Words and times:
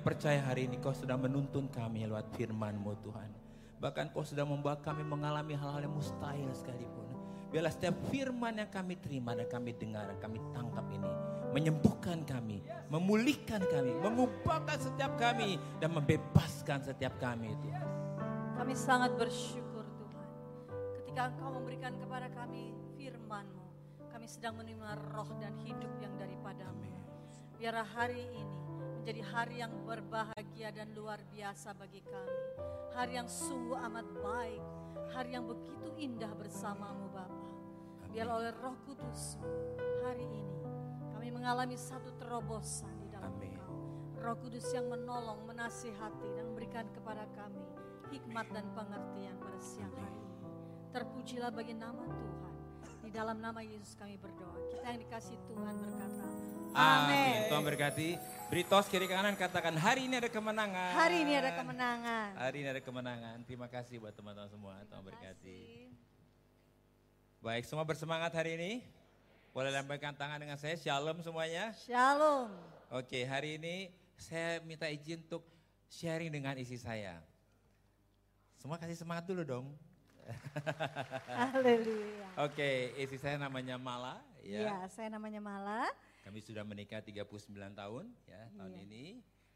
percaya 0.00 0.40
hari 0.40 0.64
ini 0.66 0.80
kau 0.80 0.96
sudah 0.96 1.14
menuntun 1.20 1.68
kami 1.68 2.08
lewat 2.08 2.32
firman-Mu 2.34 2.92
Tuhan. 3.04 3.30
Bahkan 3.80 4.12
kau 4.16 4.24
sudah 4.24 4.44
membawa 4.48 4.80
kami 4.80 5.04
mengalami 5.04 5.52
hal-hal 5.56 5.84
yang 5.84 5.92
mustahil 5.92 6.48
sekalipun. 6.56 7.08
Biarlah 7.52 7.72
setiap 7.74 7.96
firman 8.08 8.62
yang 8.62 8.70
kami 8.70 8.96
terima 8.96 9.34
dan 9.36 9.48
kami 9.50 9.74
dengar, 9.76 10.06
kami 10.22 10.38
tangkap 10.54 10.86
ini. 10.88 11.12
Menyembuhkan 11.50 12.22
kami, 12.22 12.62
memulihkan 12.86 13.58
kami, 13.66 13.90
mengubahkan 13.98 14.78
setiap 14.78 15.18
kami 15.18 15.58
dan 15.82 15.90
membebaskan 15.90 16.78
setiap 16.80 17.18
kami 17.18 17.52
Tuhan. 17.58 17.88
Kami 18.54 18.74
sangat 18.78 19.18
bersyukur 19.18 19.82
Tuhan. 19.82 20.28
Ketika 21.02 21.34
Engkau 21.34 21.50
memberikan 21.58 21.92
kepada 21.98 22.30
kami 22.30 22.70
firman-Mu, 22.94 23.66
kami 24.14 24.26
sedang 24.30 24.54
menerima 24.62 24.94
roh 25.10 25.30
dan 25.42 25.58
hidup 25.58 25.90
yang 25.98 26.14
daripadamu. 26.20 26.86
Biarlah 27.58 27.84
hari 27.92 28.24
ini 28.24 28.69
menjadi 29.00 29.24
hari 29.32 29.64
yang 29.64 29.72
berbahagia 29.88 30.76
dan 30.76 30.92
luar 30.92 31.16
biasa 31.32 31.72
bagi 31.72 32.04
kami. 32.04 32.40
Hari 32.92 33.16
yang 33.16 33.32
sungguh 33.32 33.80
amat 33.88 34.04
baik, 34.20 34.60
hari 35.16 35.32
yang 35.32 35.48
begitu 35.48 35.88
indah 35.96 36.28
bersamamu 36.36 37.08
Bapa. 37.08 37.48
Biar 38.12 38.28
oleh 38.28 38.52
roh 38.60 38.76
kudus 38.84 39.40
hari 40.04 40.28
ini 40.28 40.44
kami 41.16 41.32
mengalami 41.32 41.80
satu 41.80 42.12
terobosan 42.20 42.92
di 43.00 43.08
dalam 43.08 43.32
Amin. 43.40 43.56
Engkau. 43.56 43.72
Roh 44.20 44.36
kudus 44.36 44.68
yang 44.76 44.84
menolong, 44.92 45.48
menasihati 45.48 46.36
dan 46.36 46.52
memberikan 46.52 46.84
kepada 46.92 47.24
kami 47.32 47.64
hikmat 48.12 48.52
dan 48.52 48.68
pengertian 48.76 49.40
pada 49.40 49.60
siang 49.64 49.96
hari 49.96 50.20
ini. 50.20 50.44
Terpujilah 50.92 51.48
bagi 51.48 51.72
nama 51.72 52.04
Tuhan. 52.04 52.54
Di 53.00 53.08
dalam 53.08 53.40
nama 53.40 53.64
Yesus 53.64 53.96
kami 53.96 54.20
berdoa. 54.20 54.60
Kita 54.68 54.92
yang 54.92 55.00
dikasih 55.00 55.40
Tuhan 55.48 55.72
berkata, 55.88 56.26
Amin. 56.76 57.48
Tuhan 57.48 57.64
berkati. 57.64 58.39
Britos 58.50 58.90
kiri 58.90 59.06
kanan 59.06 59.38
katakan 59.38 59.78
hari 59.78 60.10
ini 60.10 60.18
ada 60.18 60.26
kemenangan. 60.26 60.90
Hari 60.98 61.22
ini 61.22 61.38
ada 61.38 61.54
kemenangan. 61.54 62.28
Hari 62.34 62.56
ini 62.58 62.68
ada 62.74 62.82
kemenangan. 62.82 63.36
Terima 63.46 63.70
kasih 63.70 64.02
buat 64.02 64.10
teman-teman 64.10 64.50
semua. 64.50 64.74
Tuhan 64.90 65.06
berkati. 65.06 65.86
Baik, 67.38 67.62
semua 67.62 67.86
bersemangat 67.86 68.34
hari 68.34 68.58
ini. 68.58 68.72
Boleh 69.54 69.70
lambaikan 69.70 70.18
tangan 70.18 70.42
dengan 70.42 70.58
saya. 70.58 70.74
Shalom 70.74 71.22
semuanya. 71.22 71.70
Shalom. 71.78 72.50
Oke, 72.90 73.22
hari 73.22 73.54
ini 73.54 73.94
saya 74.18 74.58
minta 74.66 74.90
izin 74.90 75.22
untuk 75.30 75.46
sharing 75.86 76.34
dengan 76.34 76.58
isi 76.58 76.74
saya. 76.74 77.22
Semua 78.58 78.82
kasih 78.82 78.98
semangat 78.98 79.30
dulu 79.30 79.46
dong. 79.46 79.66
Haleluya. 81.54 82.26
Oke, 82.34 82.98
isi 82.98 83.14
saya 83.14 83.38
namanya 83.38 83.78
Mala. 83.78 84.18
Iya, 84.42 84.58
Ya. 84.66 84.76
saya 84.90 85.06
namanya 85.06 85.38
Mala. 85.38 85.86
Kami 86.20 86.38
sudah 86.40 86.62
menikah 86.62 87.00
39 87.00 87.72
tahun 87.72 88.04
ya 88.28 88.42
tahun 88.54 88.72
Iya. 88.76 88.84
ini. 88.84 89.04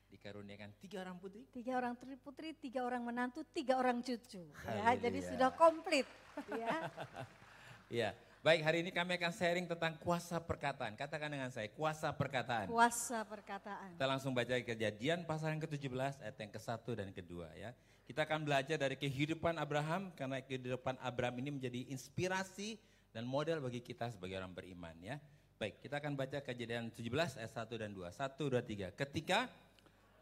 Dikaruniakan 0.09 0.71
tiga 0.79 1.03
orang 1.03 1.19
putri. 1.19 1.43
Tiga 1.51 1.73
orang 1.75 1.95
tri- 1.99 2.21
putri, 2.23 2.49
tiga 2.55 2.81
orang 2.87 3.03
menantu, 3.03 3.43
tiga 3.51 3.75
orang 3.75 3.99
cucu. 3.99 4.47
Ya, 4.63 4.95
jadi 4.95 5.19
sudah 5.27 5.51
komplit. 5.53 6.07
Ya. 6.55 6.71
Iya. 7.93 8.17
Baik, 8.41 8.61
hari 8.61 8.79
ini 8.81 8.91
kami 8.93 9.17
akan 9.17 9.33
sharing 9.33 9.65
tentang 9.69 9.97
kuasa 10.01 10.37
perkataan. 10.37 10.97
Katakan 10.97 11.33
dengan 11.33 11.49
saya, 11.53 11.69
kuasa 11.73 12.13
perkataan. 12.13 12.69
Kuasa 12.69 13.25
perkataan. 13.25 13.97
Kita 13.97 14.09
langsung 14.09 14.33
baca 14.33 14.53
kejadian 14.57 15.25
pasal 15.25 15.53
yang 15.57 15.63
ke-17 15.65 16.21
ayat 16.21 16.37
yang 16.37 16.53
ke-1 16.53 16.85
dan 16.93 17.09
kedua 17.13 17.49
ya. 17.57 17.73
Kita 18.05 18.29
akan 18.29 18.45
belajar 18.45 18.77
dari 18.77 19.01
kehidupan 19.01 19.57
Abraham 19.57 20.13
karena 20.13 20.45
kehidupan 20.45 21.01
Abraham 21.01 21.41
ini 21.41 21.57
menjadi 21.57 21.89
inspirasi 21.89 22.77
dan 23.17 23.25
model 23.25 23.65
bagi 23.65 23.81
kita 23.81 24.13
sebagai 24.13 24.37
orang 24.37 24.53
beriman 24.53 24.93
ya. 25.01 25.17
Baik, 25.55 25.79
kita 25.87 26.03
akan 26.03 26.19
baca 26.19 26.39
kejadian 26.43 26.91
17 26.91 27.39
ayat 27.39 27.53
1 27.55 27.79
dan 27.79 27.91
2. 27.95 28.11
1 28.11 28.43
2 28.43 28.59
3. 28.59 28.91
Ketika 28.99 29.47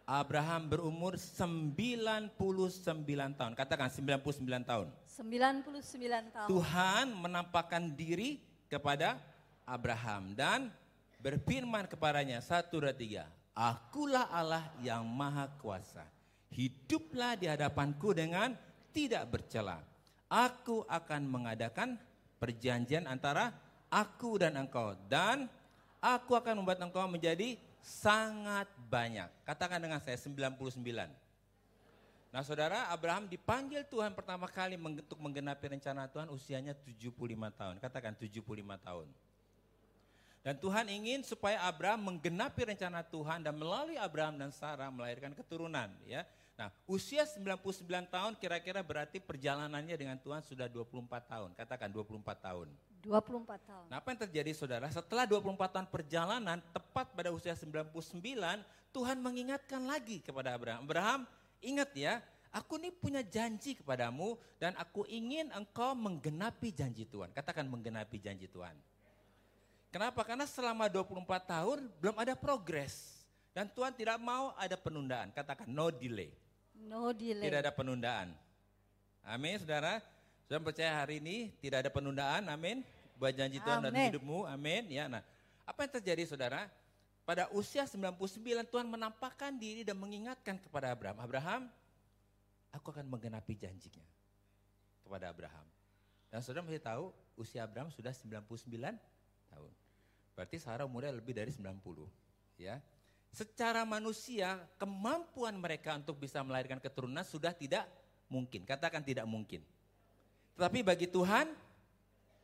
Abraham 0.04 0.68
berumur 0.68 1.14
99 1.16 2.36
tahun. 3.38 3.52
Katakan 3.54 3.88
99 3.88 4.66
tahun. 4.66 4.86
99 5.08 6.34
tahun. 6.34 6.48
Tuhan 6.50 7.06
menampakkan 7.16 7.82
diri 7.94 8.42
kepada 8.66 9.16
Abraham 9.64 10.34
dan 10.34 10.68
berfirman 11.22 11.86
kepadanya 11.86 12.42
satu 12.42 12.82
dua 12.82 12.92
tiga. 12.92 13.30
Akulah 13.54 14.26
Allah 14.32 14.64
yang 14.82 15.06
maha 15.06 15.46
kuasa. 15.60 16.02
Hiduplah 16.52 17.38
di 17.38 17.46
hadapanku 17.48 18.12
dengan 18.12 18.52
tidak 18.90 19.28
bercela. 19.38 19.80
Aku 20.28 20.82
akan 20.88 21.24
mengadakan 21.28 21.96
perjanjian 22.40 23.06
antara 23.06 23.54
aku 23.92 24.40
dan 24.40 24.56
engkau. 24.56 24.96
Dan 25.12 25.44
aku 26.00 26.32
akan 26.32 26.64
membuat 26.64 26.80
engkau 26.80 27.04
menjadi 27.04 27.60
sangat 27.84 28.64
banyak. 28.88 29.28
Katakan 29.44 29.76
dengan 29.76 30.00
saya 30.00 30.16
99. 30.16 30.56
Nah 32.32 32.40
saudara, 32.40 32.88
Abraham 32.88 33.28
dipanggil 33.28 33.84
Tuhan 33.84 34.16
pertama 34.16 34.48
kali 34.48 34.80
untuk 34.80 35.20
menggenapi 35.20 35.76
rencana 35.76 36.08
Tuhan 36.08 36.32
usianya 36.32 36.72
75 36.72 37.12
tahun. 37.52 37.76
Katakan 37.76 38.16
75 38.16 38.40
tahun. 38.80 39.06
Dan 40.42 40.58
Tuhan 40.58 40.90
ingin 40.90 41.22
supaya 41.22 41.62
Abraham 41.68 42.08
menggenapi 42.08 42.74
rencana 42.74 43.04
Tuhan 43.06 43.46
dan 43.46 43.54
melalui 43.54 43.94
Abraham 43.94 44.40
dan 44.40 44.50
Sarah 44.50 44.90
melahirkan 44.90 45.36
keturunan. 45.38 45.86
ya. 46.02 46.26
Nah 46.58 46.72
usia 46.88 47.22
99 47.22 47.62
tahun 48.10 48.32
kira-kira 48.40 48.82
berarti 48.82 49.22
perjalanannya 49.22 49.94
dengan 49.94 50.18
Tuhan 50.18 50.42
sudah 50.42 50.66
24 50.66 51.30
tahun. 51.30 51.50
Katakan 51.54 51.94
24 51.94 52.42
tahun. 52.42 52.68
24 53.02 53.68
tahun. 53.68 53.86
Nah 53.90 53.96
apa 53.98 54.08
yang 54.14 54.20
terjadi 54.24 54.50
saudara? 54.54 54.86
Setelah 54.88 55.26
24 55.26 55.74
tahun 55.74 55.86
perjalanan, 55.90 56.58
tepat 56.70 57.10
pada 57.12 57.34
usia 57.34 57.52
99, 57.58 57.90
Tuhan 58.94 59.18
mengingatkan 59.18 59.82
lagi 59.82 60.22
kepada 60.22 60.54
Abraham. 60.54 60.86
Abraham, 60.86 61.20
Ingat 61.62 61.94
ya, 61.94 62.18
aku 62.50 62.74
ini 62.82 62.90
punya 62.90 63.22
janji 63.22 63.78
kepadamu 63.78 64.34
dan 64.58 64.74
aku 64.74 65.06
ingin 65.06 65.46
engkau 65.54 65.94
menggenapi 65.94 66.74
janji 66.74 67.06
Tuhan. 67.06 67.30
Katakan 67.30 67.70
menggenapi 67.70 68.18
janji 68.18 68.50
Tuhan. 68.50 68.74
Kenapa? 69.94 70.26
Karena 70.26 70.42
selama 70.42 70.90
24 70.90 71.22
tahun 71.46 71.78
belum 72.02 72.18
ada 72.18 72.34
progres. 72.34 73.22
Dan 73.54 73.70
Tuhan 73.70 73.94
tidak 73.94 74.18
mau 74.18 74.56
ada 74.58 74.74
penundaan. 74.74 75.30
Katakan 75.30 75.70
no 75.70 75.92
delay. 75.92 76.32
No 76.74 77.14
delay. 77.14 77.46
Tidak 77.46 77.60
ada 77.62 77.70
penundaan. 77.70 78.34
Amin 79.22 79.60
saudara. 79.62 80.02
Saudara 80.46 80.62
percaya 80.62 80.92
hari 80.98 81.22
ini 81.22 81.50
tidak 81.62 81.86
ada 81.86 81.90
penundaan. 81.90 82.48
Amin. 82.50 82.84
Buat 83.16 83.38
janji 83.38 83.62
Tuhan 83.62 83.80
Amen. 83.80 83.86
dalam 83.90 84.02
hidupmu. 84.10 84.38
Amin. 84.48 84.82
Ya, 84.90 85.06
nah, 85.06 85.22
apa 85.64 85.86
yang 85.86 85.92
terjadi 85.98 86.26
saudara? 86.28 86.68
pada 87.22 87.46
usia 87.54 87.86
99 87.86 88.18
Tuhan 88.66 88.86
menampakkan 88.86 89.54
diri 89.54 89.86
dan 89.86 89.94
mengingatkan 89.98 90.58
kepada 90.58 90.90
Abraham, 90.90 91.18
Abraham, 91.22 91.62
aku 92.74 92.90
akan 92.90 93.06
menggenapi 93.06 93.54
janjinya 93.54 94.02
kepada 95.06 95.30
Abraham. 95.30 95.66
Dan 96.32 96.42
saudara 96.42 96.66
masih 96.66 96.82
tahu 96.82 97.14
usia 97.38 97.62
Abraham 97.62 97.92
sudah 97.94 98.10
99 98.10 98.42
tahun. 99.52 99.72
Berarti 100.32 100.56
Sarah 100.58 100.88
umurnya 100.88 101.14
lebih 101.14 101.36
dari 101.36 101.52
90. 101.54 102.08
Ya. 102.58 102.82
Secara 103.32 103.84
manusia 103.88 104.60
kemampuan 104.76 105.56
mereka 105.56 105.96
untuk 105.96 106.20
bisa 106.20 106.40
melahirkan 106.44 106.80
keturunan 106.82 107.24
sudah 107.24 107.52
tidak 107.54 107.88
mungkin. 108.28 108.64
Katakan 108.64 109.04
tidak 109.04 109.24
mungkin. 109.28 109.64
Tetapi 110.56 110.84
bagi 110.84 111.08
Tuhan 111.08 111.48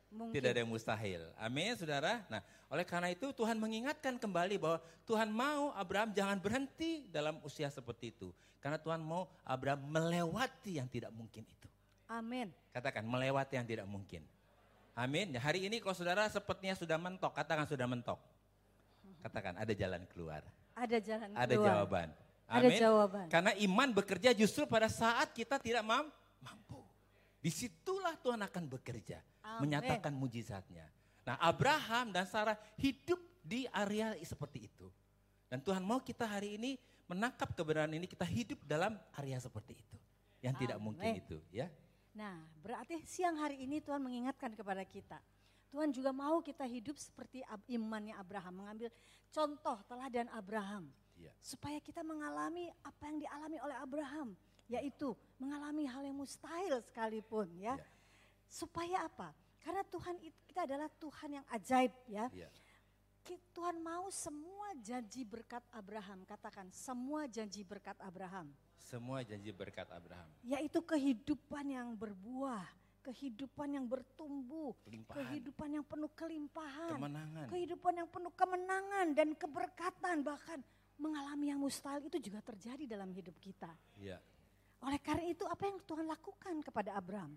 Mungkin. 0.09 0.41
Tidak 0.41 0.49
ada 0.49 0.59
yang 0.65 0.71
mustahil. 0.73 1.21
Amin, 1.37 1.77
saudara. 1.77 2.25
Nah, 2.33 2.41
oleh 2.65 2.81
karena 2.81 3.13
itu 3.13 3.29
Tuhan 3.29 3.61
mengingatkan 3.61 4.17
kembali 4.17 4.57
bahwa 4.57 4.81
Tuhan 5.05 5.29
mau 5.29 5.69
Abraham 5.77 6.09
jangan 6.17 6.41
berhenti 6.41 7.05
dalam 7.13 7.37
usia 7.45 7.69
seperti 7.69 8.09
itu. 8.17 8.33
Karena 8.57 8.81
Tuhan 8.81 9.05
mau 9.05 9.29
Abraham 9.45 9.85
melewati 9.85 10.81
yang 10.81 10.89
tidak 10.89 11.13
mungkin 11.13 11.45
itu. 11.45 11.69
Amin. 12.09 12.49
Katakan 12.73 13.05
melewati 13.05 13.53
yang 13.61 13.69
tidak 13.69 13.85
mungkin. 13.85 14.25
Amin. 14.97 15.29
Ya, 15.29 15.39
hari 15.45 15.69
ini 15.69 15.77
kalau 15.77 15.93
saudara 15.93 16.25
sepertinya 16.25 16.73
sudah 16.73 16.97
mentok, 16.97 17.29
katakan 17.37 17.69
sudah 17.69 17.85
mentok. 17.85 18.17
Katakan 19.21 19.61
ada 19.61 19.73
jalan 19.77 20.09
keluar. 20.09 20.41
Ada 20.73 20.97
jalan 20.97 21.29
keluar. 21.37 21.45
Ada 21.45 21.55
jawaban. 21.55 22.07
Amin. 22.49 22.57
Ada 22.65 22.69
jawaban. 22.81 23.25
Karena 23.29 23.51
iman 23.61 23.89
bekerja 23.93 24.33
justru 24.33 24.65
pada 24.65 24.89
saat 24.89 25.29
kita 25.37 25.61
tidak 25.61 25.85
mampu. 25.85 26.78
Di 27.39 27.51
situlah 27.51 28.19
Tuhan 28.19 28.43
akan 28.43 28.63
bekerja. 28.67 29.23
Amen. 29.49 29.65
menyatakan 29.65 30.13
mujizatnya. 30.13 30.85
Nah 31.25 31.35
Abraham 31.41 32.13
dan 32.13 32.29
Sarah 32.29 32.57
hidup 32.77 33.17
di 33.41 33.65
area 33.73 34.13
seperti 34.21 34.69
itu. 34.69 34.87
Dan 35.49 35.65
Tuhan 35.65 35.81
mau 35.81 35.97
kita 35.97 36.29
hari 36.29 36.61
ini 36.61 36.77
menangkap 37.09 37.49
kebenaran 37.57 37.89
ini, 37.97 38.05
kita 38.05 38.21
hidup 38.21 38.61
dalam 38.69 38.93
area 39.17 39.41
seperti 39.41 39.73
itu. 39.81 39.97
Yang 40.45 40.53
Amen. 40.55 40.63
tidak 40.63 40.77
mungkin 40.77 41.09
itu 41.17 41.37
ya. 41.49 41.67
Nah 42.13 42.37
berarti 42.61 43.01
siang 43.09 43.41
hari 43.41 43.65
ini 43.65 43.81
Tuhan 43.81 43.99
mengingatkan 43.99 44.53
kepada 44.53 44.85
kita. 44.85 45.17
Tuhan 45.69 45.93
juga 45.93 46.09
mau 46.09 46.41
kita 46.41 46.65
hidup 46.65 46.97
seperti 46.97 47.45
imannya 47.69 48.17
Abraham, 48.17 48.65
mengambil 48.65 48.89
contoh 49.29 49.77
teladan 49.85 50.25
Abraham. 50.33 50.89
Ya. 51.13 51.29
Supaya 51.43 51.77
kita 51.83 52.01
mengalami 52.01 52.71
apa 52.81 53.03
yang 53.05 53.21
dialami 53.21 53.57
oleh 53.61 53.77
Abraham, 53.77 54.33
yaitu 54.69 55.17
mengalami 55.41 55.89
hal 55.89 56.05
yang 56.05 56.15
mustahil 56.15 56.77
sekalipun 56.85 57.49
ya. 57.57 57.75
ya 57.75 57.87
Supaya 58.45 59.09
apa? 59.09 59.33
Karena 59.59 59.83
Tuhan 59.83 60.15
kita 60.21 60.63
adalah 60.63 60.87
Tuhan 60.87 61.41
yang 61.41 61.45
ajaib 61.51 61.93
ya. 62.07 62.29
Yeah. 62.31 62.53
Tuhan 63.53 63.83
mau 63.83 64.09
semua 64.09 64.73
janji 64.81 65.21
berkat 65.21 65.61
Abraham, 65.75 66.25
katakan 66.25 66.71
semua 66.73 67.29
janji 67.29 67.61
berkat 67.61 67.93
Abraham. 68.01 68.49
Semua 68.79 69.21
janji 69.21 69.53
berkat 69.53 69.85
Abraham. 69.93 70.31
Yaitu 70.41 70.81
kehidupan 70.81 71.67
yang 71.69 71.93
berbuah, 71.93 72.65
kehidupan 73.05 73.77
yang 73.77 73.85
bertumbuh, 73.85 74.73
kehidupan 75.13 75.77
yang 75.77 75.85
penuh 75.85 76.09
kelimpahan, 76.17 76.97
kemenangan. 76.97 77.45
kehidupan 77.53 77.93
yang 77.99 78.09
penuh 78.09 78.33
kemenangan 78.33 79.07
dan 79.13 79.29
keberkatan, 79.37 80.25
bahkan 80.25 80.57
mengalami 80.97 81.53
yang 81.53 81.59
mustahil 81.61 82.01
itu 82.07 82.17
juga 82.31 82.41
terjadi 82.41 82.97
dalam 82.97 83.11
hidup 83.13 83.37
kita. 83.37 83.69
Ya. 83.99 84.17
Oleh 84.79 84.99
karena 85.03 85.27
itu 85.27 85.43
apa 85.43 85.67
yang 85.67 85.77
Tuhan 85.83 86.05
lakukan 86.07 86.55
kepada 86.63 86.95
Abraham? 86.95 87.35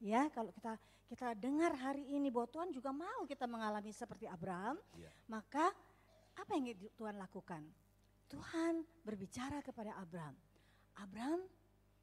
Ya, 0.00 0.30
kalau 0.32 0.54
kita 0.54 0.78
kita 1.08 1.32
dengar 1.36 1.72
hari 1.72 2.04
ini 2.04 2.28
bahwa 2.28 2.48
Tuhan 2.48 2.70
juga 2.72 2.92
mau 2.92 3.24
kita 3.24 3.48
mengalami 3.48 3.92
seperti 3.92 4.28
Abraham, 4.28 4.76
ya. 4.96 5.08
maka 5.28 5.72
apa 6.36 6.52
yang 6.56 6.76
Tuhan 6.96 7.16
lakukan? 7.16 7.64
Tuhan 8.28 8.84
berbicara 9.04 9.64
kepada 9.64 9.96
Abraham. 9.96 10.36
Abraham, 11.00 11.40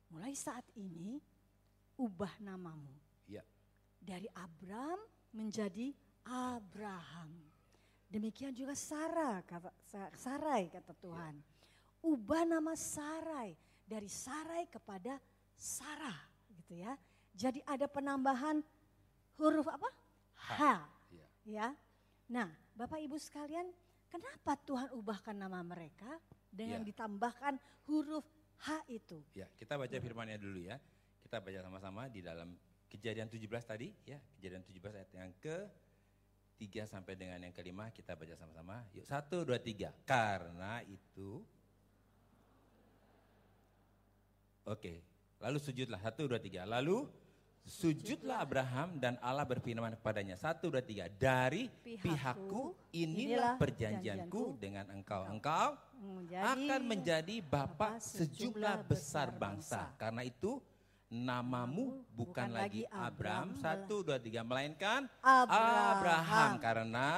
mulai 0.10 0.34
saat 0.34 0.66
ini 0.74 1.22
ubah 2.02 2.34
namamu. 2.42 2.94
Ya. 3.30 3.46
Dari 4.02 4.26
Abraham 4.34 5.00
menjadi 5.34 5.94
Abraham. 6.26 7.30
Demikian 8.10 8.54
juga 8.54 8.74
Sarah 8.78 9.42
kata 9.46 9.70
Sarai 10.18 10.70
kata 10.70 10.94
Tuhan. 10.98 11.36
Ya. 11.38 11.46
Ubah 12.06 12.46
nama 12.46 12.74
Sarai 12.78 13.58
dari 13.86 14.10
Sarai 14.10 14.66
kepada 14.68 15.22
Sarah 15.56 16.18
gitu 16.52 16.82
ya. 16.82 16.98
Jadi 17.38 17.62
ada 17.64 17.86
penambahan 17.86 18.60
huruf 19.38 19.70
apa? 19.70 19.90
H. 20.36 20.50
H. 20.52 20.62
Ya. 21.14 21.28
ya. 21.46 21.68
Nah, 22.28 22.50
Bapak 22.74 23.00
Ibu 23.00 23.16
sekalian, 23.22 23.70
kenapa 24.10 24.58
Tuhan 24.66 24.90
ubahkan 24.98 25.38
nama 25.38 25.62
mereka 25.62 26.18
dengan 26.50 26.82
ya. 26.84 26.88
ditambahkan 26.90 27.62
huruf 27.88 28.26
H 28.66 28.82
itu? 28.90 29.22
Ya, 29.38 29.48
kita 29.56 29.78
baca 29.78 29.94
firman-Nya 29.94 30.42
dulu 30.42 30.60
ya. 30.64 30.82
Kita 31.22 31.42
baca 31.42 31.60
sama-sama 31.62 32.10
di 32.10 32.22
dalam 32.26 32.54
Kejadian 32.86 33.28
17 33.28 33.44
tadi 33.66 33.92
ya, 34.08 34.22
Kejadian 34.40 34.64
17 34.64 34.96
ayat 34.96 35.12
yang 35.12 35.32
ke 35.42 35.58
3 36.56 36.88
sampai 36.88 37.20
dengan 37.20 37.44
yang 37.44 37.52
kelima 37.52 37.92
kita 37.92 38.16
baca 38.16 38.32
sama-sama. 38.40 38.88
Yuk, 38.96 39.04
satu, 39.04 39.44
dua, 39.44 39.60
tiga. 39.60 39.92
Karena 40.08 40.80
itu, 40.88 41.44
oke, 44.66 44.94
lalu 45.40 45.58
sujudlah. 45.62 46.02
Satu, 46.02 46.28
dua, 46.28 46.42
tiga. 46.42 46.66
Lalu 46.66 47.08
Sujudlah 47.66 48.46
Abraham 48.46 49.02
dan 49.02 49.18
Allah 49.26 49.42
berfirman 49.42 49.98
kepadanya. 49.98 50.38
Satu, 50.38 50.70
dua, 50.70 50.86
tiga. 50.86 51.10
Dari 51.10 51.66
pihakku, 51.82 52.78
inilah 52.94 53.58
perjanjianku 53.58 54.62
dengan 54.62 54.86
engkau. 54.94 55.26
Engkau 55.26 55.74
akan 56.30 56.82
menjadi 56.86 57.42
bapak 57.42 57.98
sejumlah 57.98 58.86
besar 58.86 59.34
bangsa. 59.34 59.98
Karena 59.98 60.22
itu 60.22 60.62
namamu 61.10 62.06
bukan, 62.14 62.54
lagi 62.54 62.86
Abraham. 62.94 63.58
Satu, 63.58 64.06
dua, 64.06 64.22
tiga. 64.22 64.46
Melainkan 64.46 65.10
Abraham. 65.26 65.90
Abraham. 65.98 66.50
Karena 66.62 67.10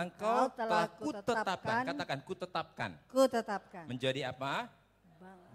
engkau 0.00 0.48
telah 0.56 0.88
kutetapkan. 0.96 1.82
Katakan 1.92 2.18
kutetapkan. 2.24 2.90
Kutetapkan. 3.12 3.84
Menjadi 3.84 4.32
apa? 4.32 4.77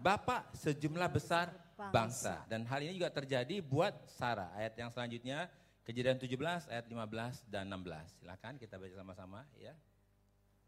Bapak 0.04 0.52
sejumlah 0.58 1.10
besar 1.12 1.52
bangsa. 1.92 2.44
Dan 2.48 2.68
hal 2.68 2.80
ini 2.84 3.00
juga 3.00 3.12
terjadi 3.12 3.64
buat 3.64 3.94
Sarah. 4.08 4.52
Ayat 4.56 4.76
yang 4.78 4.92
selanjutnya 4.92 5.48
Kejadian 5.84 6.16
17 6.16 6.72
ayat 6.72 6.88
15 6.88 7.44
dan 7.52 7.68
16. 7.68 8.24
Silakan 8.24 8.56
kita 8.56 8.80
baca 8.80 8.96
sama-sama 8.96 9.44
ya. 9.60 9.76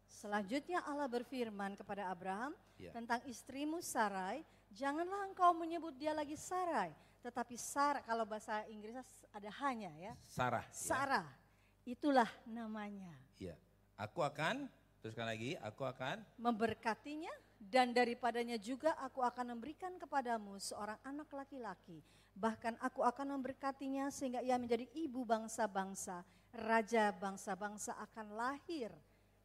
Selanjutnya 0.04 0.84
Allah 0.84 1.08
berfirman 1.08 1.72
kepada 1.72 2.12
Abraham 2.12 2.52
ya. 2.76 2.92
tentang 2.92 3.24
istrimu 3.24 3.80
Sarai, 3.80 4.44
janganlah 4.68 5.24
engkau 5.24 5.56
menyebut 5.56 5.96
dia 5.96 6.12
lagi 6.12 6.36
Sarai, 6.36 6.92
tetapi 7.24 7.56
Sarah 7.56 8.04
kalau 8.04 8.28
bahasa 8.28 8.60
Inggris 8.68 8.92
ada 9.32 9.48
hanya 9.64 9.88
ya. 9.96 10.12
Sarah. 10.20 10.64
Ya. 10.68 10.76
Sarah. 10.76 11.26
Ya. 11.32 11.96
Itulah 11.96 12.28
namanya. 12.44 13.12
Iya. 13.40 13.56
Aku 13.96 14.20
akan 14.20 14.68
teruskan 15.00 15.24
lagi, 15.24 15.56
aku 15.64 15.80
akan 15.88 16.20
memberkatinya 16.36 17.32
dan 17.56 17.96
daripadanya 17.96 18.60
juga 18.60 18.94
aku 19.00 19.24
akan 19.24 19.56
memberikan 19.56 19.96
kepadamu 19.96 20.60
seorang 20.60 21.00
anak 21.02 21.28
laki-laki. 21.32 22.04
Bahkan 22.36 22.76
aku 22.84 23.00
akan 23.00 23.40
memberkatinya 23.40 24.12
sehingga 24.12 24.44
ia 24.44 24.60
menjadi 24.60 24.84
ibu 24.92 25.24
bangsa-bangsa. 25.24 26.20
Raja 26.52 27.12
bangsa-bangsa 27.16 27.96
akan 27.96 28.36
lahir 28.36 28.92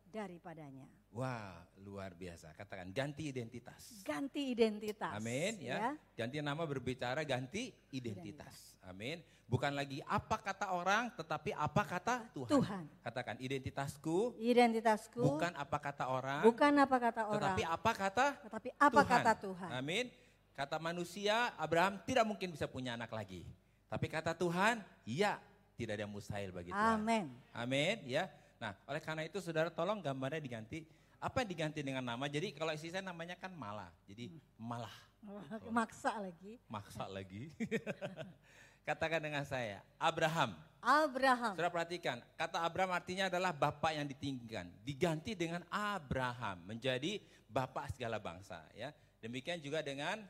daripadanya. 0.08 1.01
Wah, 1.12 1.60
luar 1.84 2.16
biasa. 2.16 2.56
Katakan 2.56 2.88
ganti 2.96 3.28
identitas. 3.28 4.00
Ganti 4.08 4.56
identitas. 4.56 5.12
Amin 5.12 5.60
ya. 5.60 5.92
Ganti 6.16 6.40
nama 6.40 6.64
berbicara 6.64 7.28
ganti 7.28 7.76
identitas. 7.92 8.80
Amin. 8.88 9.20
Bukan 9.52 9.76
lagi 9.76 10.00
apa 10.08 10.40
kata 10.40 10.72
orang 10.72 11.12
tetapi 11.12 11.52
apa 11.52 11.84
kata 11.84 12.16
Tuhan. 12.32 12.52
Tuhan. 12.56 12.84
Katakan 13.04 13.36
identitasku 13.44 14.40
Identitasku 14.40 15.20
bukan 15.20 15.52
apa 15.60 15.76
kata 15.76 16.08
orang 16.08 16.48
bukan 16.48 16.72
apa 16.80 16.98
kata 17.04 17.22
orang, 17.28 17.36
tetapi 17.36 17.64
apa 17.68 17.92
kata 17.92 18.26
tetapi 18.48 18.70
apa 18.80 19.02
Tuhan. 19.04 19.12
kata 19.12 19.32
Tuhan. 19.44 19.70
Amin. 19.76 20.06
Kata 20.56 20.80
manusia 20.80 21.52
Abraham 21.60 22.00
tidak 22.08 22.24
mungkin 22.24 22.56
bisa 22.56 22.64
punya 22.72 22.96
anak 22.96 23.12
lagi. 23.12 23.44
Tapi 23.92 24.08
kata 24.08 24.32
Tuhan, 24.32 24.80
ya 25.04 25.36
tidak 25.76 26.00
ada 26.00 26.08
mustahil 26.08 26.56
bagi 26.56 26.72
Tuhan. 26.72 26.96
Amin. 26.96 27.26
Amin 27.52 28.00
ya. 28.08 28.32
Nah, 28.62 28.78
oleh 28.86 29.02
karena 29.02 29.26
itu 29.26 29.42
saudara 29.42 29.74
tolong 29.74 29.98
gambarnya 30.06 30.38
diganti. 30.38 30.86
Apa 31.18 31.42
yang 31.42 31.50
diganti 31.50 31.82
dengan 31.82 32.06
nama? 32.06 32.30
Jadi 32.30 32.54
kalau 32.54 32.70
isi 32.74 32.94
saya 32.94 33.02
namanya 33.02 33.34
kan 33.34 33.50
malah. 33.54 33.90
Jadi 34.06 34.30
malah. 34.58 34.94
Maksa 35.70 36.18
lagi. 36.22 36.62
Maksa 36.70 37.06
lagi. 37.10 37.50
Katakan 38.88 39.22
dengan 39.22 39.46
saya, 39.46 39.86
Abraham. 40.02 40.58
Abraham. 40.82 41.54
Saudara 41.54 41.70
perhatikan, 41.70 42.18
kata 42.34 42.66
Abraham 42.66 42.98
artinya 42.98 43.30
adalah 43.30 43.54
bapak 43.54 43.94
yang 43.94 44.10
ditinggikan. 44.10 44.66
Diganti 44.82 45.38
dengan 45.38 45.62
Abraham, 45.70 46.66
menjadi 46.66 47.22
bapak 47.46 47.94
segala 47.94 48.18
bangsa. 48.18 48.66
ya. 48.74 48.90
Demikian 49.22 49.62
juga 49.62 49.86
dengan 49.86 50.26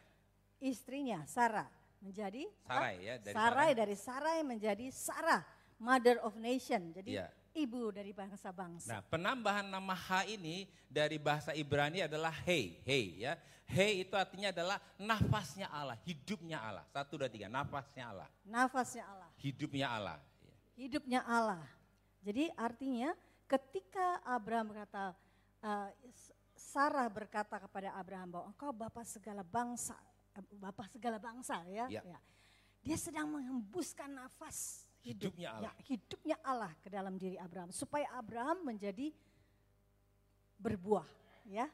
Istrinya 0.60 1.24
Sarah 1.24 1.72
menjadi 2.04 2.44
Sarai 2.68 2.96
ya. 3.00 3.16
Dari 3.18 3.34
Sarai 3.34 3.70
dari 3.72 3.96
Sarai 3.96 4.38
menjadi 4.44 4.86
Sarah, 4.92 5.42
mother 5.80 6.20
of 6.22 6.36
nation. 6.36 6.92
Jadi 6.92 7.16
Iya. 7.16 7.32
Ibu 7.54 7.92
dari 7.92 8.12
bangsa-bangsa. 8.16 8.88
Nah, 8.88 9.02
penambahan 9.04 9.68
nama 9.68 9.96
H 9.96 10.28
ini 10.28 10.68
dari 10.88 11.20
bahasa 11.20 11.52
Ibrani 11.52 12.04
adalah 12.04 12.32
Hei, 12.44 12.80
Hei 12.84 13.24
ya. 13.28 13.36
Hei 13.72 14.04
itu 14.04 14.12
artinya 14.20 14.52
adalah 14.52 14.84
nafasnya 15.00 15.72
Allah, 15.72 15.96
hidupnya 16.04 16.60
Allah. 16.60 16.84
Satu, 16.92 17.16
dua, 17.16 17.32
tiga, 17.32 17.48
nafasnya 17.48 18.12
Allah, 18.12 18.28
Nafasnya 18.44 19.08
Allah, 19.08 19.30
hidupnya 19.40 19.88
Allah. 19.88 20.18
hidupnya 20.76 21.24
Allah. 21.24 21.64
Jadi 22.20 22.52
artinya 22.60 23.16
ketika 23.48 24.20
Abraham 24.28 24.76
berkata, 24.76 25.16
eh, 25.64 25.90
Sarah 26.52 27.08
berkata 27.08 27.64
kepada 27.64 27.96
Abraham 27.96 28.28
bahwa 28.36 28.46
engkau 28.52 28.72
bapak 28.76 29.08
segala 29.08 29.40
bangsa, 29.40 29.96
eh, 30.36 30.44
bapak 30.60 30.92
segala 30.92 31.16
bangsa 31.16 31.64
ya. 31.72 31.88
Ya. 31.88 32.04
ya. 32.04 32.20
Dia 32.84 32.98
sedang 33.00 33.30
menghembuskan 33.32 34.10
nafas 34.10 34.84
hidup, 35.02 35.34
Hidupnya 35.34 35.50
Allah. 35.54 35.64
ya, 35.66 35.72
hidupnya 35.86 36.38
Allah 36.42 36.72
ke 36.80 36.88
dalam 36.90 37.18
diri 37.18 37.38
Abraham 37.38 37.70
supaya 37.70 38.06
Abraham 38.14 38.66
menjadi 38.66 39.10
berbuah 40.58 41.06
ya 41.50 41.66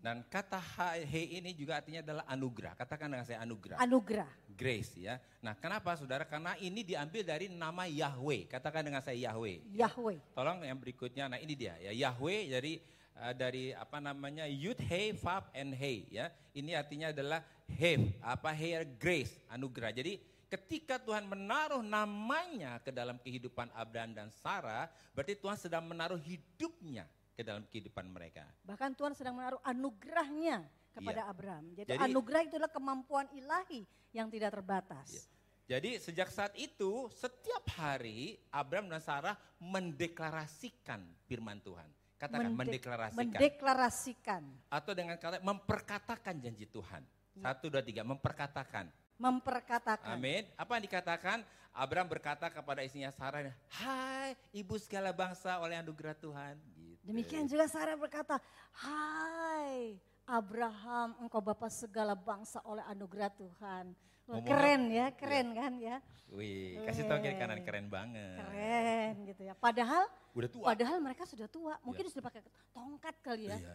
Dan 0.00 0.24
kata 0.32 0.56
H- 0.56 1.04
Hei 1.04 1.36
ini 1.36 1.52
juga 1.52 1.76
artinya 1.76 2.00
adalah 2.00 2.24
anugerah. 2.24 2.72
Katakan 2.72 3.12
dengan 3.12 3.20
saya 3.28 3.44
anugerah. 3.44 3.76
anugerah 3.76 4.32
Grace 4.56 4.96
ya. 4.96 5.20
Nah 5.44 5.52
kenapa 5.52 5.92
saudara? 5.92 6.24
Karena 6.24 6.56
ini 6.56 6.80
diambil 6.80 7.20
dari 7.20 7.52
nama 7.52 7.84
Yahweh. 7.84 8.48
Katakan 8.48 8.80
dengan 8.80 9.04
saya 9.04 9.20
Yahweh. 9.28 9.60
Yahweh 9.76 10.32
Tolong 10.32 10.64
yang 10.64 10.80
berikutnya. 10.80 11.28
Nah 11.28 11.36
ini 11.36 11.52
dia 11.52 11.76
ya 11.84 11.92
Yahweh 11.92 12.48
dari 12.48 12.80
uh, 13.20 13.36
dari 13.36 13.76
apa 13.76 14.00
namanya 14.00 14.48
Yud 14.48 14.80
He 14.80 15.12
Vav 15.20 15.52
and 15.52 15.76
He 15.76 16.08
ya. 16.08 16.32
Ini 16.56 16.80
artinya 16.80 17.12
adalah 17.12 17.44
He 17.68 18.16
apa 18.24 18.56
He 18.56 18.72
grace 18.96 19.36
anugerah. 19.52 19.92
Jadi 19.92 20.16
ketika 20.50 20.98
Tuhan 20.98 21.24
menaruh 21.24 21.80
namanya 21.80 22.82
ke 22.82 22.90
dalam 22.90 23.16
kehidupan 23.16 23.70
Abraham 23.70 24.12
dan 24.12 24.28
Sarah, 24.34 24.90
berarti 25.14 25.38
Tuhan 25.38 25.54
sedang 25.54 25.86
menaruh 25.86 26.18
hidupnya 26.18 27.06
ke 27.32 27.46
dalam 27.46 27.62
kehidupan 27.64 28.04
mereka. 28.04 28.44
bahkan 28.60 28.92
Tuhan 28.92 29.14
sedang 29.14 29.38
menaruh 29.38 29.62
anugerahnya 29.62 30.66
kepada 30.90 31.22
Iya. 31.24 31.30
Abraham. 31.30 31.64
Jadi, 31.72 31.88
Jadi- 31.94 32.02
anugerah 32.04 32.40
itu 32.42 32.54
adalah 32.58 32.74
kemampuan 32.74 33.26
ilahi 33.32 33.86
yang 34.10 34.26
tidak 34.26 34.50
terbatas. 34.52 35.06
Iya. 35.08 35.24
Jadi 35.70 35.90
sejak 36.02 36.28
saat 36.34 36.50
itu 36.58 37.06
setiap 37.14 37.62
hari 37.78 38.34
Abraham 38.50 38.90
dan 38.90 38.98
Sarah 38.98 39.38
mendeklarasikan 39.62 40.98
firman 41.24 41.62
Tuhan. 41.62 41.86
Katakan 42.18 42.52
Mendek- 42.52 42.58
mendeklarasikan. 42.76 43.16
Mendeklarasikan, 43.32 44.42
Atau 44.68 44.92
dengan 44.92 45.16
kata 45.16 45.40
memperkatakan 45.40 46.36
janji 46.36 46.66
Tuhan. 46.66 47.00
Iya. 47.32 47.42
Satu, 47.46 47.70
dua, 47.70 47.80
tiga, 47.80 48.02
memperkatakan. 48.02 48.90
Memperkatakan. 49.20 50.16
Amin. 50.16 50.48
Apa 50.56 50.80
yang 50.80 50.84
dikatakan? 50.88 51.38
Abraham 51.70 52.08
berkata 52.10 52.50
kepada 52.50 52.82
istrinya 52.82 53.14
Sarah, 53.14 53.54
Hai 53.70 54.34
ibu 54.50 54.74
segala 54.74 55.14
bangsa 55.14 55.60
oleh 55.62 55.78
anugerah 55.78 56.18
Tuhan. 56.18 56.58
Gitu. 56.74 56.98
Demikian 57.06 57.46
juga 57.46 57.70
Sarah 57.70 57.94
berkata, 57.94 58.42
Hai 58.74 59.94
Abraham, 60.26 61.14
engkau 61.22 61.38
bapak 61.38 61.70
segala 61.70 62.18
bangsa 62.18 62.58
oleh 62.66 62.82
anugerah 62.90 63.30
Tuhan. 63.30 63.94
Ngomong- 64.26 64.46
keren 64.46 64.82
ya, 64.90 65.06
keren 65.14 65.48
kan 65.54 65.72
ya. 65.78 65.96
Wih, 66.30 66.78
kasih 66.86 67.02
tahu 67.06 67.18
kiri 67.18 67.34
kanan 67.34 67.62
keren 67.66 67.90
banget. 67.90 68.38
Keren 68.38 69.14
gitu 69.26 69.42
ya. 69.42 69.54
Padahal 69.58 70.06
Udah 70.34 70.48
tua. 70.50 70.64
padahal 70.70 70.98
mereka 71.02 71.26
sudah 71.26 71.50
tua. 71.50 71.74
Mungkin 71.82 72.06
sudah 72.06 72.30
pakai 72.30 72.42
tongkat 72.70 73.14
kali 73.22 73.50
ya. 73.50 73.58
Iya. 73.58 73.74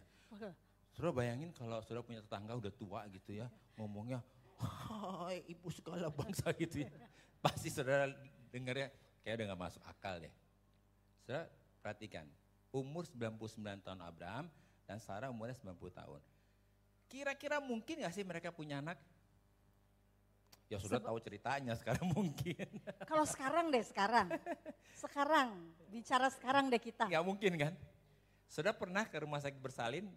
Saudara 0.96 1.12
bayangin 1.12 1.52
kalau 1.52 1.84
saudara 1.84 2.08
punya 2.08 2.24
tetangga 2.24 2.56
udah 2.56 2.72
tua 2.72 3.04
gitu 3.12 3.36
ya, 3.36 3.52
ngomongnya, 3.76 4.24
hai 4.96 5.44
ibu 5.52 5.68
segala 5.70 6.08
bangsa 6.10 6.50
gitu 6.56 6.88
ya. 6.88 6.92
Pasti 7.44 7.70
saudara 7.70 8.10
dengarnya 8.50 8.90
kayak 9.22 9.36
udah 9.42 9.46
gak 9.52 9.62
masuk 9.62 9.84
akal 9.86 10.16
deh. 10.18 10.34
Saudara 11.22 11.46
perhatikan, 11.84 12.26
umur 12.72 13.04
99 13.06 13.86
tahun 13.86 14.00
Abraham 14.02 14.46
dan 14.88 14.98
Sarah 14.98 15.30
umurnya 15.30 15.58
90 15.60 15.76
tahun. 15.92 16.22
Kira-kira 17.06 17.62
mungkin 17.62 18.02
gak 18.02 18.16
sih 18.16 18.26
mereka 18.26 18.50
punya 18.50 18.82
anak? 18.82 18.98
Ya 20.66 20.82
sudah 20.82 20.98
tahu 20.98 21.22
ceritanya 21.22 21.78
sekarang 21.78 22.10
mungkin. 22.18 22.66
Kalau 23.06 23.26
sekarang 23.30 23.70
deh, 23.70 23.86
sekarang. 23.86 24.34
Sekarang, 24.98 25.62
bicara 25.94 26.28
sekarang 26.34 26.74
deh 26.74 26.82
kita. 26.82 27.06
Gak 27.06 27.26
mungkin 27.26 27.54
kan? 27.54 27.74
Saudara 28.50 28.74
pernah 28.74 29.06
ke 29.06 29.18
rumah 29.22 29.38
sakit 29.42 29.62
bersalin, 29.62 30.10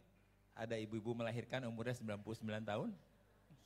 ada 0.56 0.74
ibu-ibu 0.80 1.12
melahirkan 1.12 1.64
umurnya 1.68 1.96
99 1.96 2.64
tahun? 2.64 2.90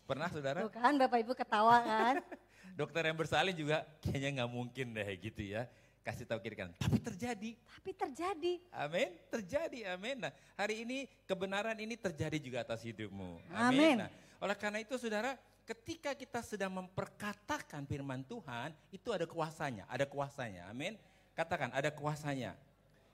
Pernah 0.06 0.28
saudara? 0.28 0.59
Tuh 0.66 0.73
kan 0.75 0.94
Bapak 0.99 1.18
Ibu 1.23 1.32
ketawa 1.32 1.76
kan. 1.82 2.14
Dokter 2.78 3.02
yang 3.04 3.18
bersalin 3.18 3.54
juga 3.54 3.85
kayaknya 4.00 4.42
nggak 4.42 4.50
mungkin 4.50 4.87
deh 4.97 5.09
gitu 5.21 5.42
ya. 5.44 5.68
Kasih 6.02 6.26
tahu 6.26 6.42
kiri 6.42 6.59
kanan. 6.59 6.75
Tapi 6.82 6.99
terjadi. 6.99 7.50
Tapi 7.54 7.90
terjadi. 7.94 8.52
Amin. 8.75 9.09
Terjadi. 9.30 9.80
Amin. 9.94 10.16
Nah 10.18 10.32
hari 10.59 10.82
ini 10.82 11.06
kebenaran 11.30 11.78
ini 11.78 11.94
terjadi 11.94 12.38
juga 12.42 12.66
atas 12.66 12.82
hidupmu. 12.82 13.38
Amin. 13.54 14.02
Nah, 14.02 14.11
oleh 14.42 14.56
karena 14.59 14.82
itu 14.82 14.99
saudara 14.99 15.38
ketika 15.62 16.11
kita 16.18 16.42
sedang 16.42 16.75
memperkatakan 16.75 17.87
firman 17.87 18.26
Tuhan 18.26 18.75
itu 18.90 19.14
ada 19.14 19.30
kuasanya. 19.30 19.87
Ada 19.87 20.11
kuasanya. 20.11 20.66
Amin. 20.66 20.99
Katakan 21.38 21.71
ada 21.71 21.94
kuasanya. 21.94 22.59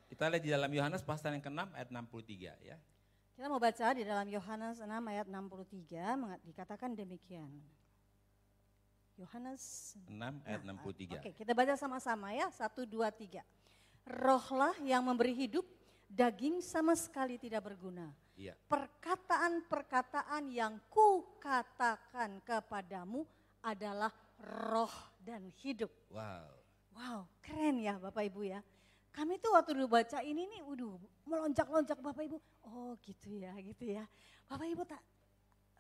Kita 0.09 0.25
lihat 0.33 0.43
di 0.43 0.49
dalam 0.49 0.73
Yohanes 0.73 1.05
pasal 1.05 1.37
yang 1.37 1.45
ke-6 1.45 1.69
ayat 1.77 1.89
63 1.93 2.57
ya. 2.65 2.77
Kita 3.39 3.47
mau 3.47 3.63
baca 3.63 3.95
di 3.95 4.03
dalam 4.03 4.27
Yohanes 4.27 4.83
6 4.83 4.99
ayat 5.07 5.31
63 5.31 6.19
mengat- 6.19 6.43
dikatakan 6.43 6.91
demikian. 6.91 7.47
Yohanes 9.15 9.95
6 10.11 10.43
ayat 10.43 10.67
Nah, 10.67 10.75
63. 10.75 11.23
Oke, 11.23 11.31
kita 11.39 11.55
baca 11.55 11.79
sama-sama 11.79 12.35
ya. 12.35 12.51
Satu, 12.51 12.83
dua, 12.83 13.15
tiga. 13.15 13.47
Rohlah 14.03 14.75
yang 14.83 15.07
memberi 15.07 15.39
hidup, 15.39 15.63
daging 16.11 16.59
sama 16.59 16.99
sekali 16.99 17.39
tidak 17.39 17.63
berguna. 17.63 18.11
Iya. 18.35 18.59
Perkataan-perkataan 18.67 20.51
yang 20.51 20.83
kukatakan 20.91 22.43
kepadamu 22.43 23.23
adalah 23.63 24.11
roh 24.67 25.15
dan 25.23 25.47
hidup. 25.63 25.95
Wow. 26.11 26.59
Wow, 26.91 27.19
keren 27.39 27.79
ya 27.79 28.03
Bapak 28.03 28.27
Ibu 28.35 28.51
ya. 28.51 28.59
Kami 29.13 29.41
tuh 29.43 29.51
waktu 29.57 29.75
dulu 29.75 29.99
baca 29.99 30.23
ini 30.23 30.47
nih, 30.47 30.61
waduh, 30.63 30.95
melonjak-lonjak 31.27 31.99
Bapak 31.99 32.23
Ibu. 32.29 32.39
Oh 32.71 32.95
gitu 33.03 33.35
ya, 33.35 33.53
gitu 33.59 33.85
ya. 33.89 34.05
Bapak 34.47 34.67
Ibu 34.69 34.83
tak 34.87 35.03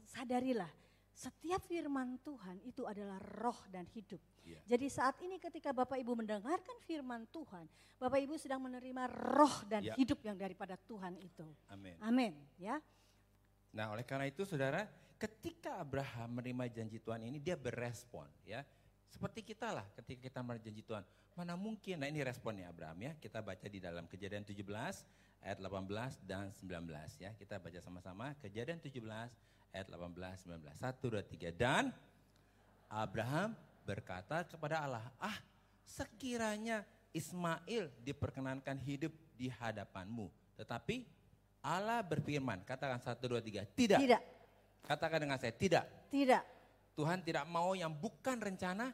sadarilah, 0.08 0.70
setiap 1.12 1.62
firman 1.66 2.18
Tuhan 2.22 2.62
itu 2.62 2.86
adalah 2.86 3.18
roh 3.38 3.58
dan 3.70 3.86
hidup. 3.90 4.22
Iya. 4.46 4.60
Jadi 4.64 4.86
saat 4.88 5.18
ini 5.20 5.36
ketika 5.42 5.74
Bapak 5.74 6.00
Ibu 6.00 6.14
mendengarkan 6.14 6.78
firman 6.86 7.28
Tuhan, 7.28 7.68
Bapak 7.98 8.18
Ibu 8.22 8.38
sedang 8.38 8.62
menerima 8.62 9.10
roh 9.10 9.66
dan 9.66 9.82
Ya. 9.82 9.94
hidup 9.98 10.22
yang 10.22 10.38
daripada 10.38 10.78
Tuhan 10.78 11.18
itu. 11.18 11.44
Amin. 11.68 11.98
Amin 11.98 12.32
ya. 12.56 12.78
Nah, 13.74 13.92
oleh 13.92 14.06
karena 14.06 14.24
itu 14.30 14.46
Saudara, 14.48 14.88
ketika 15.18 15.76
Abraham 15.82 16.40
menerima 16.40 16.70
janji 16.70 17.02
Tuhan 17.02 17.20
ini 17.26 17.42
dia 17.42 17.58
berespon 17.58 18.30
ya. 18.46 18.62
Seperti 19.08 19.40
kita 19.40 19.72
lah 19.72 19.86
ketika 19.96 20.28
kita 20.28 20.38
menerima 20.44 20.64
janji 20.68 20.82
Tuhan. 20.84 21.04
Mana 21.34 21.54
mungkin, 21.54 22.02
nah 22.02 22.08
ini 22.10 22.20
responnya 22.20 22.68
Abraham 22.68 22.98
ya. 22.98 23.12
Kita 23.16 23.40
baca 23.40 23.66
di 23.66 23.78
dalam 23.80 24.04
kejadian 24.04 24.44
17 24.44 24.62
ayat 25.44 25.58
18 25.58 26.28
dan 26.28 26.52
19 26.52 27.22
ya. 27.22 27.30
Kita 27.34 27.56
baca 27.62 27.78
sama-sama 27.80 28.34
kejadian 28.42 28.82
17 28.82 29.00
ayat 29.72 29.86
18 29.88 30.44
19. 30.44 30.76
1 30.76 30.98
2 31.00 31.52
3 31.52 31.54
dan 31.54 31.90
Abraham 32.90 33.56
berkata 33.86 34.44
kepada 34.44 34.84
Allah, 34.84 35.04
"Ah, 35.16 35.40
sekiranya 35.88 36.84
Ismail 37.12 37.88
diperkenankan 38.04 38.76
hidup 38.84 39.12
di 39.38 39.48
hadapanmu, 39.48 40.28
Tetapi 40.58 41.06
Allah 41.62 42.02
berfirman, 42.02 42.66
katakan 42.66 42.98
satu 42.98 43.30
dua 43.30 43.42
tiga, 43.42 43.62
tidak. 43.78 44.02
Tidak. 44.02 44.22
Katakan 44.82 45.18
dengan 45.22 45.38
saya, 45.38 45.54
tidak. 45.54 45.86
Tidak. 46.10 46.42
Tuhan 46.98 47.22
tidak 47.22 47.46
mau 47.46 47.78
yang 47.78 47.94
bukan 47.94 48.42
rencana. 48.42 48.90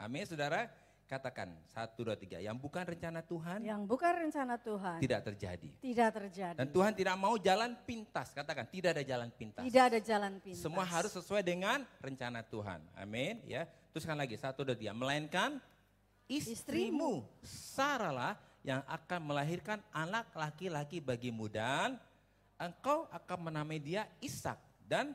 Amin, 0.00 0.24
saudara. 0.24 0.64
Katakan 1.04 1.50
satu 1.66 2.06
dua 2.06 2.14
tiga, 2.14 2.38
yang 2.38 2.54
bukan 2.54 2.86
rencana 2.86 3.18
Tuhan 3.18 3.66
Yang 3.66 3.82
bukan 3.82 4.12
rencana 4.14 4.54
Tuhan 4.62 5.02
tidak 5.02 5.20
terjadi. 5.26 5.70
tidak 5.82 6.10
terjadi. 6.14 6.58
Dan 6.62 6.70
Tuhan 6.70 6.94
tidak 6.94 7.16
mau 7.18 7.34
jalan 7.34 7.74
pintas. 7.82 8.30
Katakan 8.30 8.70
tidak 8.70 8.94
ada 8.94 9.02
jalan 9.02 9.26
pintas. 9.34 9.66
Tidak 9.66 9.84
ada 9.90 9.98
jalan 9.98 10.38
pintas. 10.38 10.62
Semua 10.62 10.86
harus 10.86 11.10
sesuai 11.10 11.42
dengan 11.42 11.82
rencana 11.98 12.46
Tuhan. 12.46 12.78
Amin. 12.94 13.42
Ya. 13.42 13.66
Teruskan 13.90 14.14
lagi 14.14 14.38
satu 14.38 14.62
dua 14.62 14.78
tiga. 14.78 14.94
Melainkan 14.94 15.58
istrimu 16.30 17.26
Saralah 17.42 18.38
yang 18.62 18.86
akan 18.86 19.34
melahirkan 19.34 19.82
anak 19.90 20.30
laki-laki 20.30 21.02
bagimu 21.02 21.50
dan 21.50 21.98
engkau 22.54 23.10
akan 23.10 23.50
menamai 23.50 23.82
dia 23.82 24.06
Ishak 24.22 24.62
dan 24.86 25.10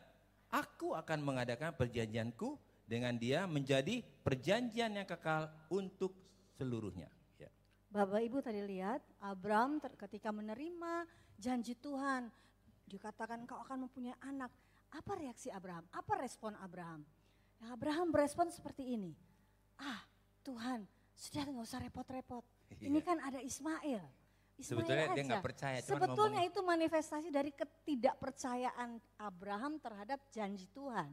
aku 0.52 0.92
akan 0.92 1.24
mengadakan 1.24 1.72
perjanjianku 1.72 2.60
dengan 2.86 3.18
dia 3.18 3.50
menjadi 3.50 4.06
perjanjian 4.22 4.94
yang 4.94 5.06
kekal 5.06 5.50
untuk 5.68 6.14
seluruhnya. 6.54 7.10
Ya. 7.36 7.50
Bapak 7.90 8.22
Ibu 8.22 8.40
tadi 8.40 8.62
lihat 8.62 9.02
Abraham 9.20 9.82
ter- 9.82 9.98
ketika 9.98 10.30
menerima 10.30 11.06
janji 11.36 11.74
Tuhan 11.76 12.30
dikatakan 12.86 13.44
kau 13.44 13.60
akan 13.60 13.90
mempunyai 13.90 14.16
anak. 14.22 14.54
Apa 14.94 15.18
reaksi 15.18 15.50
Abraham? 15.52 15.84
Apa 15.92 16.14
respon 16.22 16.56
Abraham? 16.56 17.04
Ya, 17.60 17.74
Abraham 17.74 18.14
berespon 18.14 18.48
seperti 18.48 18.96
ini. 18.96 19.12
Ah 19.76 20.00
Tuhan 20.40 20.86
sudah 21.12 21.44
nggak 21.44 21.66
usah 21.66 21.82
repot-repot. 21.82 22.46
Ini 22.80 22.96
Iya. 22.96 23.04
kan 23.04 23.18
ada 23.20 23.40
Ismail. 23.42 24.04
Ismail 24.56 24.88
Sebetulnya 24.88 25.06
dia 25.12 25.20
aja. 25.20 25.28
nggak 25.28 25.44
percaya, 25.44 25.78
Sebetulnya 25.84 26.16
ngomongnya. 26.40 26.48
itu 26.48 26.60
manifestasi 26.64 27.28
dari 27.28 27.52
ketidakpercayaan 27.52 28.90
Abraham 29.20 29.84
terhadap 29.84 30.24
janji 30.32 30.64
Tuhan. 30.72 31.12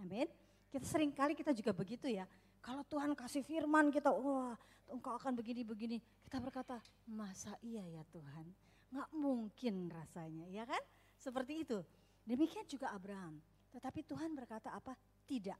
Amin. 0.00 0.26
Kita 0.70 0.86
sering 0.86 1.10
kali 1.10 1.34
kita 1.34 1.50
juga 1.50 1.74
begitu 1.74 2.06
ya. 2.06 2.24
Kalau 2.62 2.86
Tuhan 2.86 3.12
kasih 3.18 3.42
firman 3.42 3.90
kita, 3.90 4.14
wah 4.14 4.54
engkau 4.86 5.18
akan 5.18 5.34
begini-begini. 5.34 5.98
Kita 6.22 6.38
berkata, 6.38 6.78
masa 7.10 7.58
iya 7.66 7.82
ya 7.82 8.02
Tuhan? 8.14 8.46
Nggak 8.94 9.10
mungkin 9.14 9.90
rasanya, 9.90 10.46
ya 10.46 10.62
kan? 10.62 10.82
Seperti 11.18 11.66
itu. 11.66 11.82
Demikian 12.22 12.66
juga 12.70 12.94
Abraham. 12.94 13.42
Tetapi 13.74 14.00
Tuhan 14.06 14.30
berkata 14.34 14.70
apa? 14.70 14.94
Tidak. 15.26 15.58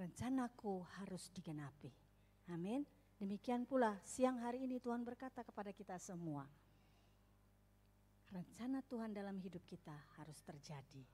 Rencanaku 0.00 0.84
harus 1.00 1.28
digenapi. 1.32 1.92
Amin. 2.52 2.84
Demikian 3.20 3.68
pula 3.68 4.00
siang 4.02 4.40
hari 4.40 4.64
ini 4.64 4.80
Tuhan 4.80 5.04
berkata 5.04 5.44
kepada 5.44 5.70
kita 5.70 6.00
semua. 6.00 6.48
Rencana 8.32 8.80
Tuhan 8.88 9.12
dalam 9.12 9.36
hidup 9.36 9.60
kita 9.68 9.92
harus 10.16 10.40
terjadi. 10.40 11.04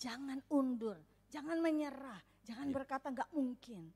Jangan 0.00 0.40
undur, 0.48 0.96
jangan 1.28 1.58
menyerah, 1.60 2.20
jangan 2.44 2.68
Ya. 2.68 2.74
berkata 2.74 3.06
nggak 3.12 3.30
mungkin. 3.32 3.92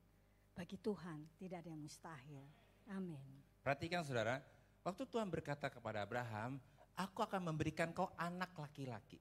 Bagi 0.53 0.77
Tuhan 0.77 1.25
tidak 1.41 1.65
ada 1.65 1.69
yang 1.73 1.81
mustahil. 1.81 2.45
Amin. 2.93 3.17
Perhatikan 3.65 4.05
saudara, 4.05 4.37
waktu 4.85 5.03
Tuhan 5.09 5.25
berkata 5.33 5.65
kepada 5.65 6.05
Abraham, 6.05 6.61
aku 6.93 7.25
akan 7.25 7.49
memberikan 7.49 7.89
kau 7.89 8.13
anak 8.21 8.53
laki-laki. 8.53 9.17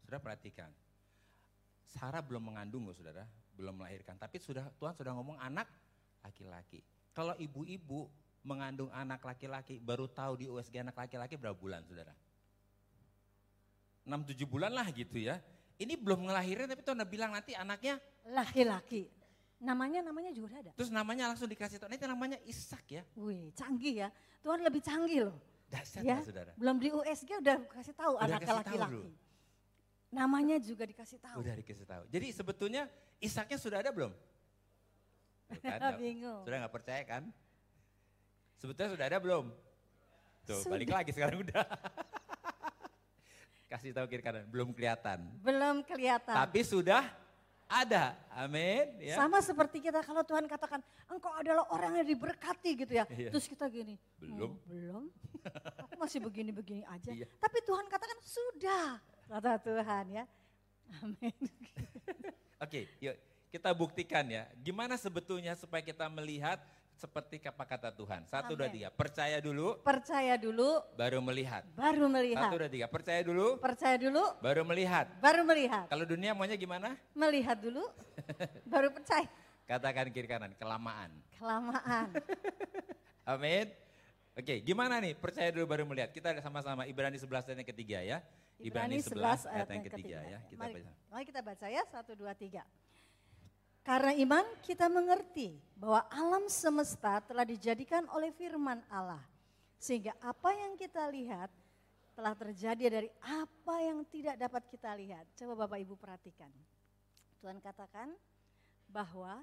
Saudara 0.00 0.24
perhatikan, 0.24 0.72
Sarah 1.84 2.24
belum 2.24 2.48
mengandung 2.48 2.88
loh 2.88 2.96
saudara, 2.96 3.28
belum 3.52 3.84
melahirkan. 3.84 4.16
Tapi 4.16 4.40
sudah 4.40 4.72
Tuhan 4.80 4.96
sudah 4.96 5.12
ngomong 5.12 5.36
anak 5.36 5.68
laki-laki. 6.24 6.80
Kalau 7.12 7.36
ibu-ibu 7.36 8.08
mengandung 8.48 8.88
anak 8.88 9.20
laki-laki, 9.20 9.76
baru 9.76 10.08
tahu 10.08 10.40
di 10.40 10.46
USG 10.48 10.80
anak 10.80 10.96
laki-laki 10.96 11.36
berapa 11.36 11.52
bulan 11.52 11.84
saudara? 11.84 12.16
6-7 14.08 14.48
bulan 14.48 14.72
lah 14.72 14.88
gitu 14.90 15.20
ya. 15.20 15.38
Ini 15.74 15.94
belum 15.94 16.24
ngelahirin 16.24 16.66
tapi 16.66 16.80
Tuhan 16.80 16.96
udah 16.96 17.08
bilang 17.08 17.30
nanti 17.30 17.52
anaknya, 17.52 17.96
Laki-laki. 18.24 19.08
Namanya 19.58 20.02
namanya 20.02 20.30
juga 20.30 20.58
ada. 20.58 20.70
terus 20.74 20.90
namanya 20.90 21.30
langsung 21.30 21.46
dikasih 21.46 21.78
tahu. 21.78 21.86
Nanti 21.86 22.02
namanya 22.02 22.38
Ishak 22.42 22.82
ya. 22.88 23.02
Wih, 23.14 23.50
canggih 23.52 24.02
ya. 24.02 24.08
Tuhan 24.42 24.58
lebih 24.58 24.80
canggih 24.80 25.30
loh. 25.30 25.36
Dahsyat 25.66 26.02
Ya, 26.02 26.18
saudara. 26.20 26.52
belum 26.58 26.76
di 26.76 26.88
USG 26.90 27.30
udah 27.38 27.56
kasih 27.70 27.94
tahu 27.94 28.12
Udah 28.18 28.38
tahu, 28.38 28.58
laki-laki. 28.58 29.02
Namanya 30.10 30.56
juga 30.58 30.84
dikasih 30.84 31.16
tahu. 31.16 31.38
Udah 31.40 31.54
dikasih 31.56 31.86
tahu. 31.86 32.02
Jadi 32.10 32.26
sebetulnya 32.28 32.82
Ishaknya 33.16 33.56
sudah 33.56 33.78
ada 33.80 33.88
belum? 33.88 34.12
Kan, 35.62 35.78
nggak- 35.80 35.96
Bingung. 35.96 36.42
Sudah 36.44 36.58
nggak 36.60 36.74
percaya 36.74 37.02
kan? 37.06 37.22
Sebetulnya 38.58 38.90
sudah 38.92 39.06
ada 39.06 39.18
belum? 39.18 39.46
Tuh 40.42 40.58
balik 40.66 40.90
Sudah. 40.90 40.98
lagi 40.98 41.10
sekarang 41.14 41.38
udah. 41.40 41.62
Kasih 43.72 43.96
tahu 43.96 44.04
kiri 44.04 44.20
kanan, 44.20 44.44
belum 44.52 44.76
kelihatan. 44.76 45.24
Belum 45.40 45.80
kelihatan. 45.80 46.36
Tapi 46.36 46.60
sudah 46.60 47.08
ada. 47.64 48.12
Amin. 48.36 49.00
Ya. 49.00 49.16
Sama 49.16 49.40
seperti 49.40 49.80
kita 49.80 50.04
kalau 50.04 50.20
Tuhan 50.20 50.44
katakan 50.44 50.84
engkau 51.08 51.32
adalah 51.32 51.64
orang 51.72 52.04
yang 52.04 52.08
diberkati 52.12 52.84
gitu 52.84 52.92
ya. 52.92 53.08
Iya. 53.08 53.32
Terus 53.32 53.48
kita 53.48 53.64
gini. 53.72 53.96
Belum. 54.20 54.52
"Oh, 54.52 54.60
belum. 54.68 55.04
Aku 55.88 55.94
masih 55.96 56.20
begini-begini 56.20 56.84
aja. 56.84 57.16
Iya. 57.16 57.24
Tapi 57.40 57.58
Tuhan 57.64 57.88
katakan 57.88 58.18
sudah. 58.20 59.00
Kata 59.24 59.56
Tuhan 59.64 60.04
ya. 60.20 60.24
Amin. 61.00 61.32
Oke, 62.64 62.92
yuk 63.00 63.16
kita 63.48 63.72
buktikan 63.72 64.24
ya. 64.28 64.44
Gimana 64.60 65.00
sebetulnya 65.00 65.56
supaya 65.56 65.80
kita 65.80 66.08
melihat 66.12 66.60
seperti 67.02 67.42
apa 67.42 67.64
kata 67.66 67.90
Tuhan. 67.90 68.22
Satu, 68.30 68.54
dua, 68.54 68.70
Amin. 68.70 68.78
tiga. 68.78 68.88
Percaya 68.94 69.42
dulu, 69.42 69.74
Percaya 69.82 70.38
dulu 70.38 70.78
baru 70.94 71.18
melihat. 71.18 71.66
baru 71.74 72.06
melihat. 72.06 72.46
Satu, 72.46 72.56
dua, 72.62 72.70
tiga. 72.70 72.86
Percaya 72.86 73.20
dulu, 73.26 73.58
Percaya 73.58 73.96
dulu 73.98 74.22
baru 74.38 74.62
melihat. 74.62 75.10
baru 75.18 75.42
melihat. 75.42 75.90
Kalau 75.90 76.06
dunia 76.06 76.30
maunya 76.30 76.54
gimana? 76.54 76.94
Melihat 77.18 77.58
dulu 77.58 77.82
baru 78.72 78.94
percaya. 78.94 79.26
Katakan 79.66 80.14
kiri 80.14 80.30
kanan, 80.30 80.54
kelamaan. 80.54 81.10
Kelamaan. 81.34 82.08
Amin. 83.34 83.66
Oke, 84.32 84.62
gimana 84.62 85.02
nih? 85.02 85.18
Percaya 85.18 85.50
dulu 85.50 85.66
baru 85.66 85.82
melihat. 85.84 86.14
Kita 86.14 86.38
sama-sama 86.38 86.86
Ibrani 86.86 87.18
11 87.18 87.50
ayat 87.50 87.58
yang 87.58 87.68
ketiga 87.74 87.98
ya. 88.00 88.18
Ibrani 88.62 89.02
11 89.02 89.50
ayat 89.50 89.68
yang 89.74 89.84
ketiga. 89.90 90.18
ya. 90.22 90.38
Kita 90.46 90.60
mari, 90.62 90.74
baca. 90.78 90.90
mari 91.10 91.24
kita 91.26 91.40
baca 91.42 91.66
ya, 91.66 91.82
satu, 91.90 92.14
dua, 92.14 92.30
tiga. 92.32 92.62
Karena 93.82 94.14
iman 94.14 94.46
kita 94.62 94.86
mengerti 94.86 95.58
bahwa 95.74 96.06
alam 96.06 96.46
semesta 96.46 97.18
telah 97.26 97.42
dijadikan 97.42 98.06
oleh 98.14 98.30
firman 98.30 98.78
Allah. 98.86 99.22
Sehingga 99.82 100.14
apa 100.22 100.54
yang 100.54 100.78
kita 100.78 101.02
lihat 101.10 101.50
telah 102.14 102.38
terjadi 102.38 102.84
dari 103.02 103.10
apa 103.18 103.74
yang 103.82 104.06
tidak 104.06 104.38
dapat 104.38 104.62
kita 104.70 104.94
lihat. 104.94 105.26
Coba 105.34 105.66
Bapak 105.66 105.82
Ibu 105.82 105.98
perhatikan. 105.98 106.50
Tuhan 107.42 107.58
katakan 107.58 108.14
bahwa 108.86 109.42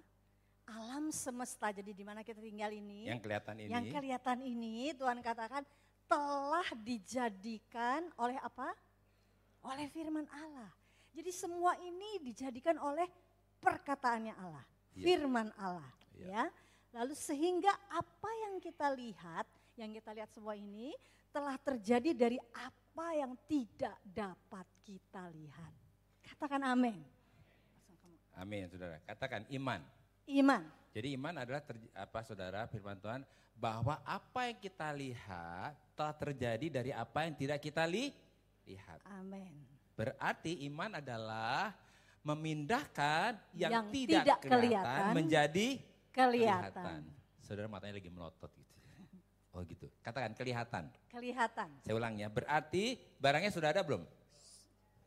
alam 0.63 1.11
semesta, 1.11 1.75
jadi 1.75 1.91
di 1.91 2.05
mana 2.07 2.23
kita 2.23 2.39
tinggal 2.39 2.71
ini. 2.71 3.11
Yang 3.11 3.27
kelihatan 3.27 3.55
ini. 3.59 3.69
Yang 3.75 3.85
kelihatan 3.91 4.39
ini 4.39 4.75
Tuhan 4.95 5.19
katakan 5.19 5.67
telah 6.07 6.67
dijadikan 6.79 8.07
oleh 8.15 8.39
apa? 8.39 8.71
Oleh 9.67 9.91
firman 9.91 10.23
Allah. 10.31 10.71
Jadi 11.11 11.35
semua 11.35 11.75
ini 11.83 12.23
dijadikan 12.23 12.79
oleh 12.79 13.09
perkataannya 13.59 14.33
Allah, 14.35 14.65
Iya. 14.95 15.03
firman 15.05 15.47
Allah, 15.55 15.89
Iya. 16.15 16.27
ya. 16.27 16.43
Lalu 16.89 17.13
sehingga 17.13 17.69
apa 17.87 18.29
yang 18.49 18.57
kita 18.57 18.89
lihat, 18.91 19.45
yang 19.77 19.93
kita 19.93 20.09
lihat 20.11 20.29
semua 20.33 20.57
ini 20.57 20.97
telah 21.29 21.53
terjadi 21.61 22.11
dari 22.17 22.39
apa 22.51 23.07
yang 23.13 23.37
tidak 23.45 23.93
dapat 24.03 24.65
kita 24.81 25.29
lihat. 25.29 25.73
Katakan 26.25 26.65
amin. 26.65 26.97
Amin, 28.33 28.65
saudara. 28.71 28.97
Katakan 29.03 29.43
iman. 29.51 29.83
Iman. 30.25 30.63
Jadi 30.89 31.13
iman 31.13 31.35
adalah 31.37 31.61
terj- 31.61 31.91
apa 31.93 32.19
saudara 32.25 32.65
firman 32.65 32.97
Tuhan 32.97 33.21
bahwa 33.53 33.99
apa 34.01 34.49
yang 34.49 34.57
kita 34.57 34.89
lihat 34.95 35.75
telah 35.93 36.15
terjadi 36.15 36.67
dari 36.81 36.91
apa 36.95 37.27
yang 37.27 37.35
tidak 37.35 37.59
kita 37.59 37.83
li- 37.85 38.15
lihat. 38.65 39.03
Amin. 39.05 39.53
Berarti 39.93 40.63
iman 40.71 40.97
adalah 40.97 41.75
memindahkan 42.23 43.39
yang, 43.55 43.71
Yang 43.71 43.85
tidak, 43.95 44.23
tidak 44.23 44.39
kelihatan, 44.43 44.59
kelihatan, 44.59 45.13
menjadi 45.15 45.67
Kelihatan. 46.09 46.99
Saudara 47.39 47.71
matanya 47.71 47.95
lagi 48.01 48.09
melotot 48.11 48.51
gitu. 48.51 48.75
Oh 49.55 49.65
gitu. 49.65 49.87
Katakan 50.05 50.35
kelihatan. 50.37 50.91
Kelihatan. 51.09 51.69
Saya 51.81 51.95
ulang 51.97 52.13
ya. 52.19 52.29
Berarti 52.29 52.99
barangnya 53.17 53.49
sudah 53.49 53.73
ada 53.73 53.81
belum? 53.81 54.05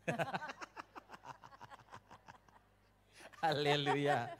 Haleluya. 3.43 4.31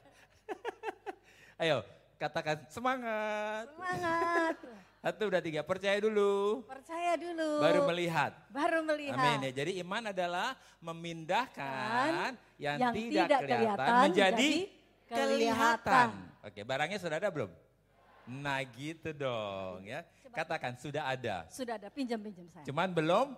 Ayo, 1.59 1.83
katakan 2.19 2.67
semangat. 2.67 3.71
Semangat. 3.75 4.55
Satu 5.03 5.27
udah 5.27 5.43
tiga, 5.43 5.61
percaya 5.67 5.99
dulu. 5.99 6.63
Percaya 6.63 7.02
dulu. 7.17 7.49
Baru 7.61 7.79
melihat. 7.89 8.31
Baru 8.49 8.79
melihat. 8.85 9.17
Amin 9.19 9.49
ya. 9.49 9.51
Jadi 9.63 9.71
iman 9.81 10.03
adalah 10.09 10.57
memindahkan 10.79 12.37
yang, 12.61 12.77
yang 12.79 12.93
tidak, 12.93 13.27
tidak 13.27 13.39
kelihatan, 13.43 13.47
kelihatan 13.47 13.93
menjadi 14.03 14.51
menjadi 14.51 14.53
kelihatan. 15.13 16.07
kelihatan. 16.09 16.09
Oke, 16.43 16.59
barangnya 16.65 16.99
sudah 16.99 17.17
ada 17.17 17.29
belum? 17.31 17.51
Nah 18.23 18.59
gitu 18.75 19.09
dong 19.11 19.83
ya. 19.83 20.01
Katakan 20.33 20.73
sudah 20.81 21.03
ada. 21.05 21.45
Sudah 21.53 21.77
ada, 21.77 21.93
pinjam-pinjam 21.93 22.49
saya. 22.49 22.65
Cuman 22.65 22.89
belum, 22.89 23.37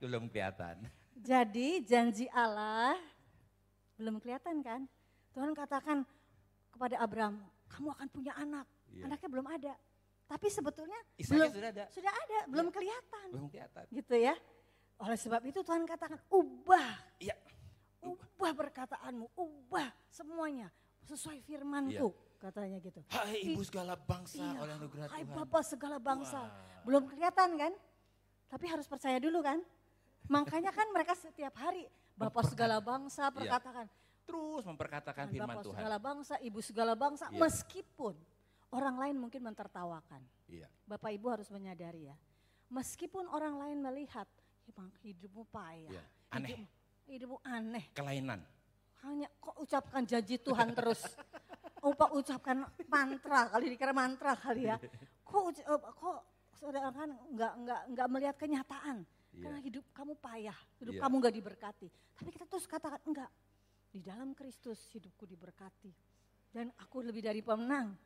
belum 0.00 0.32
kelihatan. 0.32 0.80
Jadi 1.20 1.84
janji 1.84 2.26
Allah 2.32 2.96
belum 4.00 4.18
kelihatan 4.18 4.64
kan? 4.64 4.80
Tuhan 5.36 5.52
katakan 5.52 6.02
kepada 6.72 6.96
Abraham, 6.98 7.44
kamu 7.68 7.88
akan 7.94 8.08
punya 8.08 8.32
anak. 8.34 8.66
Iya. 8.90 9.04
Anaknya 9.08 9.28
belum 9.28 9.46
ada. 9.48 9.74
Tapi 10.32 10.48
sebetulnya 10.48 10.96
Ishaknya 11.14 11.36
belum 11.36 11.52
sudah 11.52 11.70
ada. 11.70 11.84
sudah 11.92 12.12
ada, 12.14 12.38
belum 12.48 12.68
kelihatan. 12.72 13.26
Belum 13.28 13.46
kelihatan. 13.46 13.84
Gitu 13.92 14.14
ya. 14.16 14.32
Oleh 14.96 15.18
sebab 15.20 15.44
itu 15.44 15.60
Tuhan 15.60 15.84
katakan, 15.84 16.16
ubah, 16.26 16.88
Iya. 17.20 17.36
ubah 18.00 18.52
perkataanmu, 18.56 19.28
ubah 19.36 19.92
semuanya 20.08 20.72
sesuai 21.04 21.44
firmanku, 21.44 22.16
katanya 22.40 22.80
gitu. 22.80 23.04
Hai 23.06 23.44
ibu 23.44 23.60
segala 23.60 23.92
bangsa 23.92 24.40
Iya, 24.40 24.56
oleh 24.56 24.72
anugerah 24.72 25.06
hai 25.12 25.20
Tuhan. 25.22 25.36
Bapak 25.36 25.62
segala 25.62 25.96
bangsa. 26.00 26.40
Wah. 26.40 26.80
Belum 26.82 27.04
kelihatan 27.04 27.50
kan? 27.54 27.72
Tapi 28.48 28.64
harus 28.66 28.88
percaya 28.88 29.20
dulu 29.20 29.44
kan? 29.44 29.60
Makanya 30.26 30.72
kan 30.72 30.88
mereka 30.88 31.12
setiap 31.12 31.52
hari 31.56 31.84
Bapak 32.16 32.48
segala 32.48 32.80
bangsa 32.80 33.28
Iya. 33.28 33.36
perkatakan. 33.36 33.86
Terus 34.22 34.62
memperkatakan 34.64 35.26
"Kan 35.26 35.34
firman 35.34 35.50
Bapak 35.52 35.64
Tuhan. 35.66 35.76
segala 35.76 35.96
bangsa, 35.98 36.34
Ibu 36.40 36.60
segala 36.62 36.92
bangsa. 36.94 37.24
Iya. 37.28 37.36
Meskipun 37.38 38.14
orang 38.72 38.96
lain 38.96 39.16
mungkin 39.20 39.44
mentertawakan. 39.44 40.22
Iya. 40.48 40.66
Bapak 40.88 41.12
Ibu 41.12 41.26
harus 41.28 41.48
menyadari 41.52 42.08
ya. 42.08 42.16
Meskipun 42.72 43.28
orang 43.28 43.60
lain 43.60 43.78
melihat, 43.84 44.24
hidupmu 45.04 45.44
payah. 45.52 45.92
Iya. 45.92 46.02
Aneh. 46.32 46.48
Hidupmu, 46.56 46.66
hidupmu 47.06 47.38
aneh. 47.44 47.84
Kelainan. 47.92 48.40
Hanya 49.04 49.28
kok 49.36 49.56
ucapkan 49.60 50.02
janji 50.08 50.40
Tuhan 50.40 50.72
terus. 50.72 51.04
Upa 51.82 52.14
ucapkan 52.14 52.62
mantra 52.86 53.50
kali 53.50 53.74
dikira 53.74 53.90
mantra 53.90 54.38
kali 54.38 54.70
ya. 54.70 54.78
Kok 55.26 55.42
uca- 55.50 55.66
eh, 55.66 55.80
kok 55.80 56.16
saudara 56.54 56.92
kan 56.94 57.10
nggak 57.10 57.52
nggak 57.64 57.80
nggak 57.90 58.08
melihat 58.12 58.36
kenyataan. 58.38 59.02
Iya. 59.32 59.42
Karena 59.48 59.58
hidup 59.64 59.84
kamu 59.90 60.12
payah, 60.20 60.58
hidup 60.78 60.94
Iya. 60.94 61.02
kamu 61.02 61.14
nggak 61.18 61.34
diberkati. 61.40 61.88
Tapi 61.90 62.28
kita 62.30 62.44
terus 62.46 62.68
katakan 62.70 63.00
enggak. 63.02 63.30
Di 63.90 63.98
dalam 63.98 64.36
Kristus 64.36 64.78
hidupku 64.94 65.26
diberkati. 65.26 65.90
Dan 66.52 66.70
aku 66.78 67.00
lebih 67.02 67.24
dari 67.24 67.40
pemenang. 67.42 67.96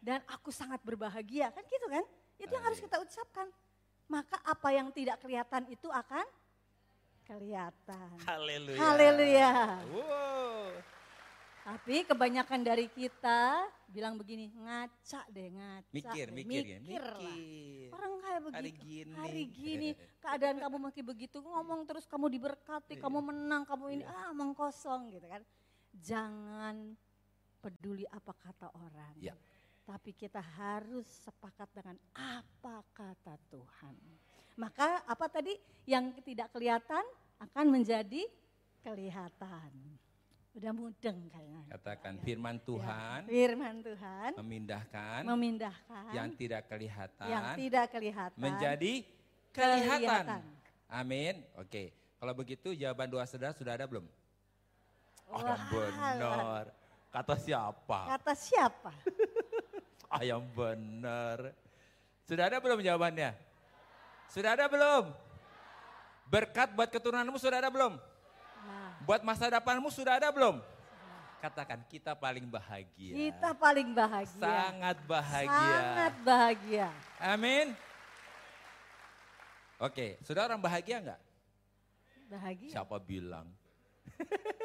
Dan 0.00 0.20
aku 0.28 0.52
sangat 0.54 0.80
berbahagia. 0.84 1.50
Kan 1.50 1.64
gitu 1.66 1.86
kan? 1.88 2.04
Itu 2.36 2.52
yang 2.52 2.64
harus 2.64 2.80
kita 2.80 3.00
ucapkan. 3.00 3.48
Maka 4.06 4.38
apa 4.46 4.68
yang 4.70 4.88
tidak 4.94 5.18
kelihatan 5.18 5.66
itu 5.66 5.90
akan 5.90 6.26
kelihatan. 7.26 8.14
Haleluya. 8.22 8.78
Haleluya. 8.78 9.50
Wow. 9.90 10.70
Tapi 11.66 12.06
kebanyakan 12.06 12.62
dari 12.62 12.86
kita 12.86 13.66
bilang 13.90 14.14
begini, 14.14 14.54
ngaca 14.54 15.26
deh, 15.26 15.50
ngaca. 15.50 15.90
Mikir, 15.90 16.26
deh, 16.30 16.36
mikir 16.38 16.62
ya. 16.62 16.78
mikir 16.78 17.02
lah. 17.02 17.18
Mikir. 17.18 17.90
Orang 17.90 18.12
kayak 18.22 18.40
begitu. 18.46 18.54
Hari 18.54 18.70
gini. 18.70 19.14
Hari 19.18 19.44
gini, 19.50 19.88
keadaan 20.22 20.56
kamu 20.62 20.76
masih 20.78 21.02
begitu, 21.02 21.42
ngomong 21.42 21.82
terus 21.82 22.06
kamu 22.06 22.30
diberkati, 22.38 22.94
Iya. 22.94 23.02
kamu 23.02 23.18
menang, 23.18 23.66
kamu 23.66 23.98
ini, 23.98 24.04
Iya. 24.06 24.14
ah 24.14 24.26
omong 24.30 24.54
kosong 24.54 25.10
gitu 25.10 25.26
kan. 25.26 25.42
Jangan 25.90 26.94
peduli 27.58 28.06
apa 28.14 28.30
kata 28.30 28.70
orang. 28.70 29.18
Iya. 29.18 29.34
Tapi 29.86 30.10
kita 30.18 30.42
harus 30.42 31.06
sepakat 31.22 31.70
dengan 31.70 31.94
apa 32.10 32.82
kata 32.90 33.38
Tuhan. 33.54 33.94
Maka 34.58 35.06
apa 35.06 35.30
tadi 35.30 35.54
yang 35.86 36.10
tidak 36.26 36.50
kelihatan 36.50 37.06
akan 37.38 37.66
menjadi 37.70 38.26
kelihatan. 38.82 39.70
Udah 40.56 40.72
mudeng 40.72 41.28
kayaknya. 41.30 41.62
Katakan 41.68 42.16
Ya. 42.16 42.22
firman 42.24 42.56
Tuhan 42.64 43.20
Firman 43.28 43.76
Tuhan 43.84 44.30
memindahkan 44.40 45.20
memindahkan 45.28 46.16
yang 46.16 46.32
tidak 46.32 46.64
kelihatan 46.64 47.28
yang 47.28 47.46
tidak 47.60 47.86
kelihatan 47.92 48.40
menjadi 48.40 48.94
kelihatan. 49.52 50.00
kelihatan. 50.00 50.42
Amin. 50.88 51.44
Oke. 51.60 51.92
Kalau 52.16 52.32
begitu 52.32 52.72
jawaban 52.72 53.06
doa 53.12 53.28
saudara 53.28 53.52
sudah 53.52 53.76
ada 53.76 53.84
belum? 53.84 54.08
Oh, 55.28 55.44
Wah, 55.44 55.60
benar. 55.68 56.64
Kata 57.12 57.34
siapa? 57.36 58.00
Kata 58.16 58.32
siapa? 58.32 58.92
Yang 60.30 60.44
benar. 60.56 61.38
Sudah 62.26 62.44
ada 62.50 62.58
belum 62.58 62.80
jawabannya? 62.82 63.30
Sudah 64.32 64.58
ada 64.58 64.66
belum? 64.66 65.14
Berkat 66.26 66.74
buat 66.74 66.90
keturunanmu 66.90 67.38
sudah 67.38 67.62
ada 67.62 67.70
belum? 67.70 67.94
Buat 69.06 69.22
masa 69.22 69.46
depanmu 69.46 69.86
sudah 69.94 70.18
ada 70.18 70.28
belum? 70.34 70.58
Katakan 71.38 71.84
kita 71.86 72.16
paling 72.18 72.48
bahagia. 72.48 73.12
kita 73.14 73.54
paling 73.54 73.94
bahagia. 73.94 74.40
sangat 74.40 74.98
bahagia. 75.06 75.52
Sangat 75.54 76.14
bahagia. 76.26 76.88
Amin. 77.22 77.66
Oke, 79.78 80.18
saudara 80.24 80.50
orang 80.50 80.64
bahagia 80.64 80.96
nggak? 80.98 81.20
Bahagia. 82.26 82.70
Siapa 82.72 82.96
bilang? 82.98 83.46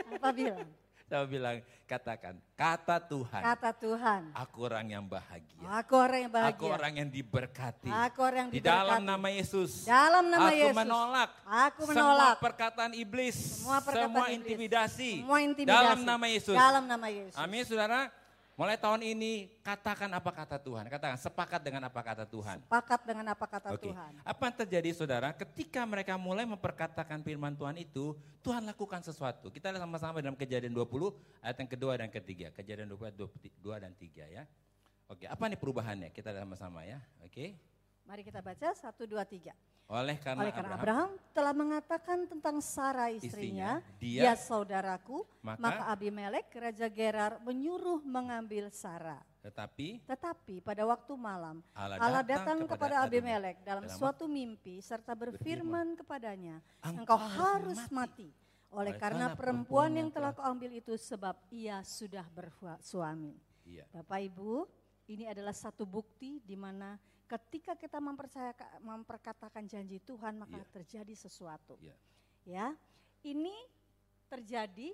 Apa 0.09 0.31
bilang? 0.33 0.65
Siapa 1.11 1.27
bilang? 1.27 1.59
Katakan, 1.83 2.39
kata 2.55 3.03
Tuhan. 3.03 3.41
Kata 3.43 3.75
Tuhan. 3.75 4.31
Aku 4.31 4.63
orang 4.63 4.95
yang 4.95 5.03
bahagia. 5.03 5.59
Aku 5.59 5.99
orang 5.99 6.19
yang 6.23 6.31
bahagia. 6.31 6.55
Aku 6.55 6.63
orang 6.71 6.93
yang 6.95 7.09
diberkati. 7.11 7.91
Aku 7.91 8.19
orang 8.23 8.47
yang 8.47 8.51
Di 8.55 8.63
dalam 8.63 9.03
diberkati. 9.03 9.11
nama 9.11 9.27
Yesus. 9.27 9.71
Dalam 9.83 10.23
nama 10.31 10.47
aku 10.47 10.55
Yesus. 10.55 10.77
menolak. 10.79 11.29
Aku 11.43 11.81
Semua 11.83 11.95
menolak. 12.15 12.35
perkataan 12.39 12.91
iblis. 12.95 13.35
Semua 13.59 13.83
perkataan 13.83 14.07
semua 14.07 14.23
iblis. 14.23 14.37
intimidasi. 14.39 15.11
Semua 15.19 15.39
intimidasi. 15.43 15.75
Dalam 15.75 15.99
nama 16.07 16.25
Yesus. 16.31 16.55
Dalam 16.55 16.83
nama 16.87 17.07
Yesus. 17.11 17.35
Amin 17.35 17.63
saudara. 17.67 18.07
Mulai 18.61 18.77
tahun 18.77 19.01
ini 19.01 19.49
katakan 19.65 20.05
apa 20.13 20.29
kata 20.29 20.61
Tuhan. 20.61 20.85
Katakan 20.85 21.17
sepakat 21.17 21.65
dengan 21.65 21.89
apa 21.89 21.97
kata 21.97 22.29
Tuhan. 22.29 22.61
Pakat 22.69 23.01
dengan 23.09 23.33
apa 23.33 23.49
kata 23.49 23.73
Oke. 23.73 23.89
Tuhan. 23.89 24.21
Apa 24.21 24.41
yang 24.45 24.55
terjadi 24.61 24.89
saudara? 24.93 25.33
Ketika 25.33 25.81
mereka 25.81 26.13
mulai 26.13 26.45
memperkatakan 26.45 27.25
firman 27.25 27.57
Tuhan 27.57 27.81
itu, 27.81 28.13
Tuhan 28.45 28.61
lakukan 28.69 29.01
sesuatu. 29.01 29.49
Kita 29.49 29.73
lihat 29.73 29.81
sama-sama 29.81 30.21
dalam 30.21 30.37
kejadian 30.37 30.77
20 30.77 31.09
ayat 31.41 31.57
yang 31.57 31.71
kedua 31.73 31.97
dan 31.97 32.13
ketiga. 32.13 32.53
Kejadian 32.53 32.85
20 32.93 33.09
ayat 33.09 33.17
2 33.17 33.81
dan 33.81 33.91
3 33.97 34.29
ya. 34.29 34.43
Oke, 35.09 35.25
apa 35.25 35.43
nih 35.49 35.57
perubahannya? 35.57 36.13
Kita 36.13 36.29
lihat 36.29 36.45
sama-sama 36.45 36.85
ya. 36.85 37.01
Oke. 37.25 37.57
Mari 38.11 38.27
kita 38.27 38.43
baca 38.43 38.75
satu 38.75 39.07
dua 39.07 39.23
tiga. 39.23 39.55
Oleh 39.87 40.19
karena, 40.19 40.43
Oleh 40.43 40.51
karena 40.51 40.75
Abraham, 40.75 41.15
Abraham 41.15 41.31
telah 41.31 41.53
mengatakan 41.55 42.19
tentang 42.27 42.59
Sarah 42.59 43.07
istrinya, 43.07 43.79
Istrinya, 43.79 43.99
dia- 44.03 44.23
dia, 44.27 44.33
saudaraku, 44.35 45.23
Maka- 45.39 45.63
maka, 45.63 45.83
Abimelek 45.95 46.51
raja 46.59 46.91
Gerar 46.91 47.39
menyuruh 47.39 48.03
mengambil 48.03 48.67
Sarah. 48.67 49.23
tetapi 49.39 50.03
Tetapi 50.03 50.59
pada 50.59 50.83
waktu 50.83 51.15
malam 51.15 51.63
Allah 51.71 51.97
Allah, 52.03 52.19
datang 52.19 52.59
datang, 52.59 52.67
kepada 52.67 52.99
kepada 52.99 53.07
Abimelek 53.07 53.55
dalam 53.63 53.83
dalam 53.87 53.95
suatu 53.95 54.27
mimpi 54.27 54.83
serta 54.83 55.15
berfirman 55.15 55.95
kepadanya, 55.95 56.59
Engkau 56.83 57.15
harus 57.15 57.79
harus 57.79 57.81
mati. 57.95 58.27
Oleh 58.75 58.91
Oleh 58.91 58.99
karena 58.99 59.31
karena 59.31 59.39
perempuan 59.39 59.95
yang 59.95 60.11
telah 60.11 60.35
kau 60.35 60.43
ambil 60.43 60.75
itu 60.75 60.99
sebab 60.99 61.39
ia 61.47 61.79
sudah 61.87 62.27
bersuami. 62.27 63.39
iya, 63.63 63.87
Bapak 63.95 64.19
Ibu, 64.19 64.67
ini 65.07 65.31
adalah 65.31 65.55
satu 65.55 65.87
bukti 65.87 66.43
di 66.43 66.59
mana 66.59 66.99
ketika 67.31 67.79
kita 67.79 68.03
memperkatakan 68.83 69.63
janji 69.63 70.03
Tuhan 70.03 70.35
maka 70.35 70.59
Iya. 70.59 70.67
terjadi 70.75 71.13
sesuatu. 71.15 71.79
Iya. 71.79 71.95
Ya, 72.43 72.67
ini 73.23 73.55
terjadi 74.27 74.91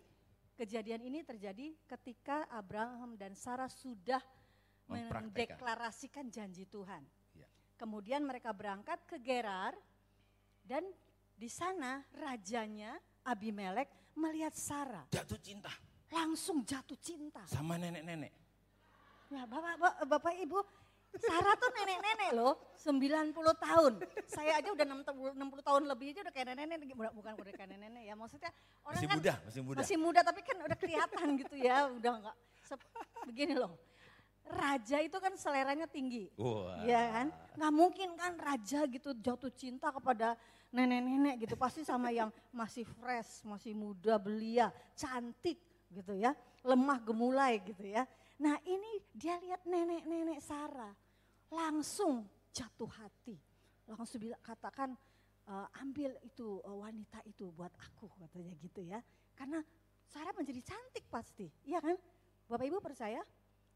kejadian 0.53 1.01
ini 1.01 1.25
terjadi 1.25 1.73
ketika 1.89 2.45
Abraham 2.53 3.17
dan 3.17 3.33
Sarah 3.33 3.69
sudah 3.71 4.21
mendeklarasikan 4.85 6.29
janji 6.29 6.69
Tuhan. 6.69 7.01
Iya. 7.33 7.47
Kemudian 7.81 8.21
mereka 8.21 8.53
berangkat 8.53 9.01
ke 9.09 9.17
Gerar 9.17 9.73
dan 10.61 10.85
di 11.33 11.49
sana 11.49 12.05
rajanya 12.13 12.97
Abimelek 13.25 14.13
melihat 14.13 14.53
Sarah 14.53 15.05
jatuh 15.09 15.37
cinta 15.41 15.69
langsung 16.07 16.63
jatuh 16.63 16.97
cinta. 17.01 17.43
sama 17.49 17.75
nenek-nenek. 17.81 18.31
Ya, 19.27 19.43
Bapak, 19.43 19.75
Bapak, 19.75 19.95
Bapak 20.07 20.35
Ibu, 20.39 20.59
Sarah 21.17 21.55
tuh 21.55 21.71
nenek-nenek 21.73 22.29
loh, 22.35 22.59
90 22.77 23.33
tahun. 23.57 23.93
Saya 24.27 24.59
aja 24.59 24.69
udah 24.69 24.85
60, 24.85 25.33
60 25.33 25.67
tahun 25.67 25.81
lebih 25.87 26.07
aja 26.13 26.19
udah 26.27 26.33
kayak 26.35 26.47
nenek-nenek, 26.53 26.85
bukan 26.93 27.11
bukan 27.15 27.31
udah 27.39 27.53
kayak 27.55 27.69
nenek-nenek 27.73 28.03
ya. 28.05 28.13
Maksudnya 28.13 28.51
orang 28.83 28.99
Masih 28.99 29.07
kan 29.07 29.17
muda, 29.17 29.33
masih 29.47 29.61
muda. 29.63 29.77
masih 29.81 29.97
muda 29.97 30.19
tapi 30.21 30.39
kan 30.43 30.57
udah 30.61 30.77
kelihatan 30.77 31.25
gitu 31.41 31.55
ya, 31.57 31.77
udah 31.89 32.11
enggak 32.21 32.35
begini 33.25 33.53
loh. 33.55 33.71
Raja 34.47 35.03
itu 35.03 35.17
kan 35.19 35.35
seleranya 35.35 35.91
tinggi. 35.91 36.31
Wah. 36.39 36.79
Iya 36.87 37.01
kan? 37.11 37.27
Nggak 37.59 37.73
mungkin 37.75 38.09
kan 38.15 38.31
raja 38.39 38.87
gitu 38.87 39.11
jatuh 39.19 39.51
cinta 39.51 39.91
kepada 39.91 40.39
nenek-nenek 40.71 41.43
gitu. 41.43 41.59
Pasti 41.59 41.83
sama 41.83 42.15
yang 42.15 42.31
masih 42.55 42.87
fresh, 42.87 43.43
masih 43.43 43.75
muda, 43.75 44.15
belia, 44.15 44.71
cantik 44.95 45.59
gitu 45.91 46.15
ya. 46.15 46.31
Lemah 46.63 46.99
gemulai 47.03 47.59
gitu 47.59 47.83
ya. 47.83 48.07
Nah 48.37 48.57
ini 48.65 49.01
dia 49.13 49.37
lihat 49.41 49.65
nenek-nenek 49.65 50.39
Sarah. 50.41 50.93
Langsung 51.49 52.27
jatuh 52.53 52.89
hati. 52.89 53.37
Langsung 53.87 54.19
bilang, 54.19 54.41
katakan 54.43 54.93
"Eh, 55.47 55.67
ambil 55.81 56.13
itu 56.21 56.59
eh, 56.61 56.77
wanita 56.77 57.23
itu 57.23 57.49
buat 57.55 57.71
aku 57.79 58.11
katanya 58.19 58.53
gitu 58.59 58.83
ya. 58.83 58.99
Karena 59.33 59.63
Sarah 60.05 60.35
menjadi 60.35 60.61
cantik 60.63 61.07
pasti. 61.07 61.47
Iya 61.65 61.79
kan? 61.81 61.95
Bapak 62.47 62.65
Ibu 62.67 62.79
percaya? 62.79 63.23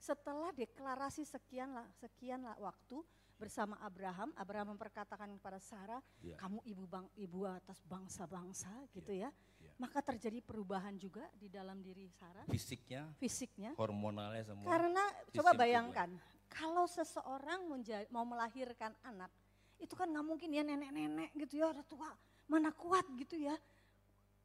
setelah 0.01 0.49
deklarasi 0.57 1.21
sekian 1.21 1.77
lah, 1.77 1.85
sekian 2.01 2.41
lah 2.41 2.57
waktu 2.57 3.05
bersama 3.37 3.77
Abraham, 3.85 4.33
Abraham 4.33 4.73
memperkatakan 4.73 5.29
kepada 5.37 5.61
Sarah, 5.61 6.01
Ya. 6.25 6.41
kamu 6.41 6.57
ibu 6.65 6.89
bang, 6.89 7.05
ibu 7.21 7.45
atas 7.45 7.85
bangsa-bangsa 7.85 8.69
gitu 8.97 9.13
ya. 9.13 9.29
ya. 9.60 9.60
Maka 9.81 9.97
terjadi 10.05 10.39
perubahan 10.39 10.93
juga 10.95 11.25
di 11.33 11.49
dalam 11.49 11.81
diri 11.81 12.05
Sarah, 12.07 12.45
Fisiknya, 12.45 13.09
fisiknya. 13.17 13.73
hormonalnya 13.73 14.45
semua. 14.45 14.69
Karena 14.69 15.01
coba 15.33 15.51
tubuh. 15.51 15.59
bayangkan, 15.59 16.09
kalau 16.45 16.85
seseorang 16.85 17.65
menja- 17.65 18.05
mau 18.07 18.21
melahirkan 18.21 18.93
anak, 19.01 19.33
itu 19.75 19.89
kan 19.91 20.05
nggak 20.05 20.21
mungkin 20.21 20.53
ya 20.53 20.61
nenek-nenek 20.61 21.33
gitu 21.35 21.57
ya, 21.57 21.73
udah 21.73 21.81
tua, 21.83 22.13
mana 22.45 22.69
kuat 22.69 23.09
gitu 23.17 23.41
ya, 23.41 23.57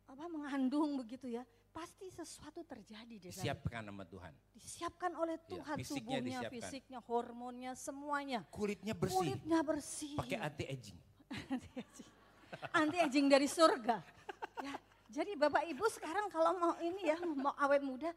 apa 0.07 0.25
mengandung 0.25 0.97
begitu 0.97 1.29
ya, 1.29 1.45
pasti 1.69 2.09
sesuatu 2.09 2.65
terjadi 2.65 3.21
di 3.21 3.29
Disiapkan 3.29 3.85
sama 3.85 4.09
Tuhan. 4.09 4.33
disiapkan 4.57 5.13
oleh 5.13 5.37
Tuhan 5.45 5.77
fisiknya 5.77 6.17
tubuhnya, 6.17 6.41
disiapkan. 6.41 6.53
fisiknya, 6.57 6.99
hormonnya, 7.05 7.73
semuanya. 7.77 8.41
Kulitnya 8.49 8.97
bersih, 8.97 9.37
Kulitnya 9.37 9.59
bersih. 9.61 10.17
pakai 10.17 10.39
anti 10.41 10.65
aging. 10.73 10.99
Anti 12.73 12.97
aging 12.99 13.27
dari 13.29 13.45
surga. 13.45 14.01
Ya, 14.57 14.73
jadi 15.07 15.33
Bapak 15.39 15.63
Ibu 15.71 15.87
sekarang 15.93 16.27
kalau 16.29 16.53
mau 16.59 16.75
ini 16.83 17.07
ya, 17.07 17.17
mau 17.23 17.55
awet 17.57 17.83
muda, 17.83 18.11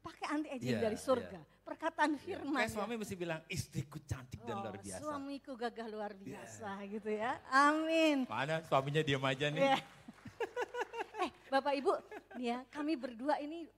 pakai 0.00 0.26
anti 0.32 0.48
aging 0.48 0.76
Iya, 0.80 0.84
dari 0.88 0.98
surga. 0.98 1.40
Perkataan 1.60 2.16
firman. 2.18 2.58
Kayak 2.64 2.72
ya. 2.72 2.76
suami 2.80 2.94
mesti 2.98 3.14
bilang 3.14 3.40
istriku 3.46 4.00
cantik 4.02 4.40
dan 4.42 4.58
Oh, 4.58 4.62
luar 4.66 4.76
biasa. 4.80 5.00
Suamiku 5.04 5.52
gagah 5.54 5.86
luar 5.86 6.12
biasa 6.16 6.70
gitu 6.88 7.10
ya. 7.12 7.38
Amin. 7.52 8.26
Mana 8.26 8.64
suaminya 8.66 9.04
diam 9.04 9.22
aja 9.22 9.46
nih. 9.52 9.76
Ya. 9.76 9.78
eh 11.24 11.30
Bapak 11.52 11.72
Ibu, 11.76 11.92
nih 12.40 12.46
ya 12.56 12.58
kami 12.72 12.96
berdua 12.96 13.38
ini 13.38 13.68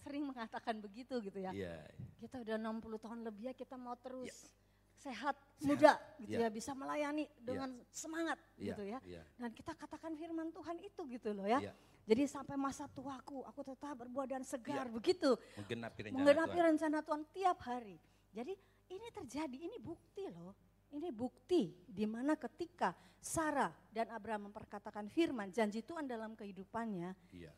sering 0.00 0.24
mengatakan 0.24 0.80
begitu 0.80 1.18
gitu 1.20 1.38
ya. 1.42 1.52
Iya. 1.52 1.76
Kita 2.22 2.40
udah 2.40 2.56
60 2.56 3.04
tahun 3.04 3.18
lebih 3.26 3.52
ya 3.52 3.54
kita 3.56 3.74
mau 3.76 3.98
terus 4.00 4.48
sehat, 5.00 5.32
muda 5.64 5.96
gitu 6.20 6.36
Ya. 6.36 6.44
ya, 6.44 6.48
bisa 6.48 6.76
melayani 6.76 7.24
dengan 7.40 7.72
semangat 7.88 8.36
Iya, 8.54 8.76
gitu 8.76 8.82
ya. 8.84 8.98
iya. 9.02 9.22
Dan 9.34 9.50
kita 9.50 9.72
katakan 9.72 10.12
firman 10.12 10.52
Tuhan 10.52 10.76
itu 10.78 11.00
gitu 11.08 11.32
loh 11.32 11.48
ya. 11.48 11.58
Iya. 11.58 11.72
Jadi 12.04 12.22
sampai 12.26 12.56
masa 12.56 12.84
tuaku 12.86 13.40
aku 13.42 13.60
tetap 13.64 13.96
berbuah 13.96 14.28
dan 14.28 14.42
segar 14.44 14.84
Iya. 14.86 14.92
begitu. 14.92 15.30
Menggenapi 15.56 15.98
rencana 16.04 16.16
Menggenapi 16.20 16.52
Tuhan. 16.52 16.68
rencana 16.68 16.98
Tuhan 17.00 17.22
tiap 17.32 17.58
hari. 17.64 17.96
Jadi 18.30 18.52
ini 18.90 19.06
terjadi, 19.08 19.56
ini 19.56 19.76
bukti 19.80 20.28
loh. 20.28 20.52
Ini 20.90 21.08
bukti 21.10 21.70
di 21.86 22.04
mana 22.04 22.34
ketika 22.34 22.90
Sarah 23.16 23.70
dan 23.88 24.10
Abraham 24.10 24.50
memperkatakan 24.50 25.06
firman 25.08 25.48
janji 25.48 25.80
Tuhan 25.80 26.04
dalam 26.04 26.34
kehidupannya, 26.34 27.14
Iya, 27.30 27.52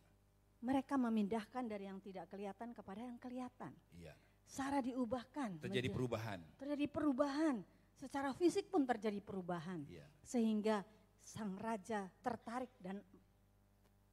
mereka 0.61 0.95
memindahkan 0.95 1.65
dari 1.65 1.89
yang 1.89 1.97
tidak 1.99 2.29
kelihatan 2.29 2.71
kepada 2.71 3.01
yang 3.03 3.17
kelihatan. 3.19 3.73
iya. 3.97 4.13
Sarah 4.53 4.85
diubahkan. 4.85 5.65
Terjadi 5.65 5.89
menjadi- 5.89 5.91
perubahan. 5.97 6.39
terjadi 6.61 6.87
perubahan. 6.93 7.57
Secara 7.97 8.37
fisik 8.37 8.69
pun 8.69 8.85
terjadi 8.85 9.17
perubahan. 9.25 9.81
Iya. 9.89 10.05
Sehingga 10.21 10.85
sang 11.25 11.57
raja 11.57 12.05
tertarik 12.21 12.69
dan 12.77 13.01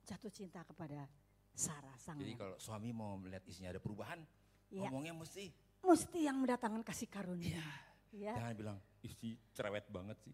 jatuh 0.07 0.31
cinta 0.31 0.63
kepada 0.63 1.03
Sarah 1.51 1.97
sang 1.99 2.15
Jadi 2.15 2.39
kalau 2.39 2.55
suami 2.55 2.95
mau 2.95 3.19
melihat 3.19 3.43
istrinya 3.51 3.75
ada 3.75 3.83
perubahan, 3.83 4.23
Iya. 4.71 4.87
ngomongnya 4.87 5.11
mesti 5.11 5.51
mesti 5.83 6.19
yang 6.23 6.39
mendatangkan 6.39 6.87
kasih 6.87 7.11
karunia. 7.11 7.59
Ya. 8.09 8.33
jangan 8.33 8.55
bilang 8.57 8.77
istri 9.05 9.37
cerewet 9.53 9.85
banget 9.91 10.17
sih. 10.23 10.33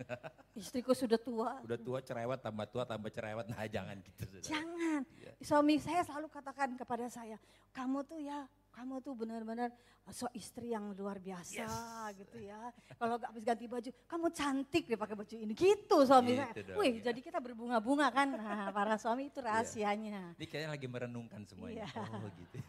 Istriku 0.56 0.96
sudah 0.96 1.20
tua. 1.20 1.60
Udah 1.60 1.76
tua 1.76 2.00
cerewet, 2.00 2.40
tambah 2.40 2.64
tua, 2.72 2.88
tambah 2.88 3.12
cerewet. 3.12 3.52
Nah 3.52 3.68
jangan 3.68 4.00
gitu. 4.00 4.24
Jangan. 4.40 5.04
Iya. 5.12 5.32
Suami 5.44 5.76
saya 5.76 6.00
selalu 6.00 6.32
katakan 6.32 6.72
kepada 6.80 7.04
saya, 7.12 7.36
kamu 7.68 8.00
tuh 8.08 8.16
ya, 8.16 8.48
kamu 8.80 8.96
tuh 9.04 9.12
benar-benar 9.12 9.68
so 10.08 10.24
istri 10.32 10.72
yang 10.72 10.96
luar 10.96 11.20
biasa 11.20 11.68
gitu 12.16 12.40
ya. 12.40 12.72
Kalau 12.96 13.20
gak 13.20 13.28
habis 13.28 13.44
ganti 13.44 13.68
baju, 13.68 13.92
kamu 14.08 14.26
cantik 14.32 14.88
deh 14.88 14.96
pakai 14.96 15.12
baju 15.20 15.34
ini. 15.36 15.52
Gitu 15.52 15.96
suami 16.08 16.32
Gitu 16.32 16.40
saya. 16.40 16.64
dong, 16.64 16.80
Wih, 16.80 16.94
ya. 16.96 17.12
jadi 17.12 17.20
kita 17.20 17.38
berbunga-bunga 17.44 18.08
kan. 18.08 18.32
Nah, 18.32 18.72
para 18.72 18.96
suami 18.96 19.28
itu 19.28 19.44
rahasianya. 19.44 20.32
Ini 20.40 20.46
kayaknya 20.48 20.70
lagi 20.72 20.86
merenungkan 20.88 21.44
semuanya. 21.44 21.84
Iya. 21.84 22.04
Oh 22.08 22.28
gitu. 22.32 22.56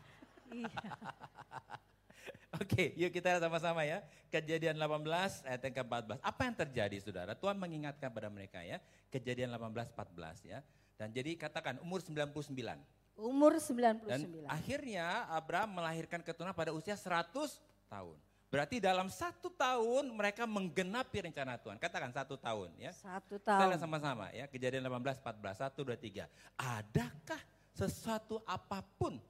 Iya. 0.52 0.68
Oke, 2.60 2.92
yuk 3.00 3.16
kita 3.16 3.40
sama-sama 3.40 3.88
ya. 3.88 4.04
Kejadian 4.28 4.76
18 4.76 5.48
ayat 5.48 5.62
yang 5.64 5.76
ke-14. 5.80 6.20
Apa 6.20 6.42
yang 6.44 6.56
terjadi 6.60 6.98
saudara? 7.00 7.32
Tuhan 7.40 7.56
mengingatkan 7.56 8.12
pada 8.12 8.28
mereka 8.28 8.60
ya. 8.60 8.84
Kejadian 9.08 9.56
18, 9.56 9.96
14 9.96 10.44
ya. 10.44 10.60
Dan 11.00 11.16
jadi 11.16 11.40
katakan 11.40 11.80
umur 11.80 12.04
99. 12.04 12.44
Umur 13.22 13.54
Dan 13.56 14.26
99. 14.26 14.50
akhirnya 14.50 15.30
Abraham 15.30 15.78
melahirkan 15.78 16.26
keturunan 16.26 16.58
pada 16.58 16.74
usia 16.74 16.98
100 16.98 17.62
tahun. 17.86 18.18
Berarti 18.52 18.84
dalam 18.84 19.08
satu 19.08 19.48
tahun 19.48 20.12
mereka 20.12 20.44
menggenapi 20.44 21.24
rencana 21.24 21.56
Tuhan. 21.56 21.80
Katakan 21.80 22.12
satu 22.12 22.36
tahun 22.36 22.76
ya. 22.76 22.92
Satu 22.92 23.40
Kita 23.40 23.64
tahun. 23.64 23.80
sama-sama 23.80 24.28
ya. 24.36 24.44
Kejadian 24.52 24.92
18, 24.92 25.24
14, 25.24 25.56
1, 25.56 25.88
2, 25.88 25.96
3. 25.96 26.28
Adakah 26.60 27.40
sesuatu 27.72 28.44
apa 28.44 28.84
pun 29.00 29.24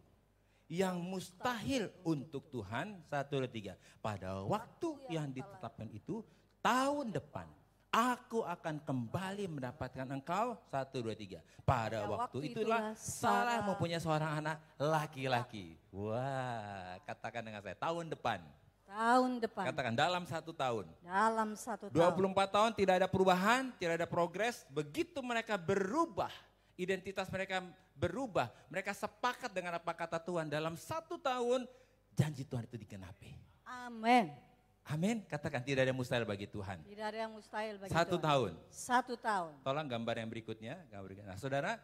yang 0.66 0.98
mustahil 0.98 1.94
untuk 2.02 2.50
Tuhan? 2.50 2.98
1, 3.06 3.30
2, 3.30 3.46
3. 3.46 3.78
Pada 4.02 4.42
waktu 4.42 4.90
yang 5.14 5.30
ditetapkan 5.30 5.86
itu, 5.94 6.26
tahun 6.66 7.14
depan. 7.14 7.46
Aku 7.92 8.48
akan 8.48 8.80
kembali 8.88 9.52
mendapatkan 9.52 10.08
engkau. 10.08 10.56
1, 10.72 11.04
2, 11.04 11.12
3. 11.12 11.44
Pada 11.68 12.08
waktu 12.08 12.48
itulah 12.48 12.96
Sarah 12.96 13.60
mempunyai 13.68 14.00
seorang 14.00 14.40
anak 14.40 14.64
laki-laki. 14.80 15.76
Wah, 15.92 16.96
katakan 17.04 17.44
dengan 17.44 17.60
saya, 17.60 17.76
tahun 17.76 18.08
depan. 18.16 18.40
Tahun 18.88 19.32
depan. 19.44 19.64
Katakan 19.76 19.92
dalam 19.92 20.24
satu 20.24 20.56
tahun. 20.56 20.88
Dalam 21.04 21.52
satu 21.60 21.92
24 21.92 22.00
tahun. 22.00 22.32
tahun 22.56 22.72
tidak 22.80 22.96
ada 23.04 23.08
perubahan, 23.12 23.76
tidak 23.76 24.00
ada 24.00 24.08
progres. 24.08 24.64
Begitu 24.72 25.20
mereka 25.20 25.60
berubah, 25.60 26.32
identitas 26.80 27.28
mereka 27.28 27.60
berubah. 27.92 28.48
Mereka 28.72 28.96
sepakat 28.96 29.52
dengan 29.52 29.76
apa 29.76 29.92
kata 29.92 30.16
Tuhan. 30.16 30.48
Dalam 30.48 30.80
satu 30.80 31.20
tahun, 31.20 31.68
janji 32.16 32.48
Tuhan 32.48 32.64
itu 32.72 32.80
digenapi. 32.80 33.36
Amin. 33.68 34.51
Amin. 34.90 35.22
Katakan 35.30 35.62
tidak 35.62 35.86
ada 35.86 35.90
yang 35.94 36.00
mustahil 36.00 36.26
bagi 36.26 36.50
Tuhan. 36.50 36.82
Tidak 36.84 37.06
ada 37.06 37.20
yang 37.28 37.32
mustahil 37.32 37.78
bagi 37.78 37.94
Satu 37.94 38.18
Tuhan. 38.18 38.26
tahun. 38.26 38.52
Satu 38.74 39.14
tahun. 39.16 39.52
Tolong 39.62 39.88
gambar 39.88 40.16
yang 40.20 40.30
berikutnya. 40.30 40.74
gambar 40.90 41.04
berikutnya. 41.06 41.30
Nah 41.32 41.40
saudara, 41.40 41.78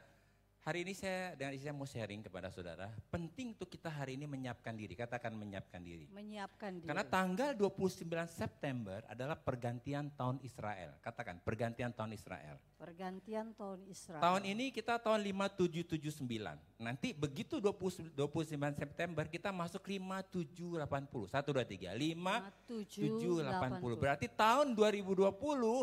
hari 0.68 0.84
ini 0.84 0.92
saya 0.92 1.32
dengan 1.40 1.56
istri 1.56 1.72
saya 1.72 1.80
mau 1.80 1.88
sharing 1.88 2.28
kepada 2.28 2.52
saudara. 2.52 2.92
Penting 3.08 3.56
untuk 3.56 3.72
kita 3.72 3.88
hari 3.88 4.20
ini 4.20 4.28
menyiapkan 4.28 4.76
diri. 4.76 5.00
Katakan 5.00 5.32
menyiapkan 5.32 5.80
diri. 5.80 6.12
Menyiapkan 6.12 6.84
diri. 6.84 6.92
Karena 6.92 7.08
tanggal 7.08 7.56
29 7.56 8.04
September 8.28 9.00
adalah 9.08 9.40
pergantian 9.40 10.12
tahun 10.12 10.44
Israel. 10.44 11.00
Katakan 11.00 11.40
pergantian 11.40 11.96
tahun 11.96 12.12
Israel. 12.12 12.60
Pergantian 12.76 13.56
tahun 13.56 13.88
Israel. 13.88 14.20
Tahun 14.20 14.44
ini 14.44 14.76
kita 14.76 15.00
tahun 15.00 15.24
5779. 15.24 16.84
Nanti 16.84 17.16
begitu 17.16 17.64
20, 17.64 18.12
29 18.12 18.76
September 18.76 19.24
kita 19.32 19.56
masuk 19.56 19.80
5780. 19.88 21.32
1, 21.32 21.48
2, 21.48 21.64
3. 21.64 21.96
5780. 21.96 23.88
5780. 23.88 24.04
Berarti 24.04 24.28
tahun 24.28 24.76
2020 24.76 25.32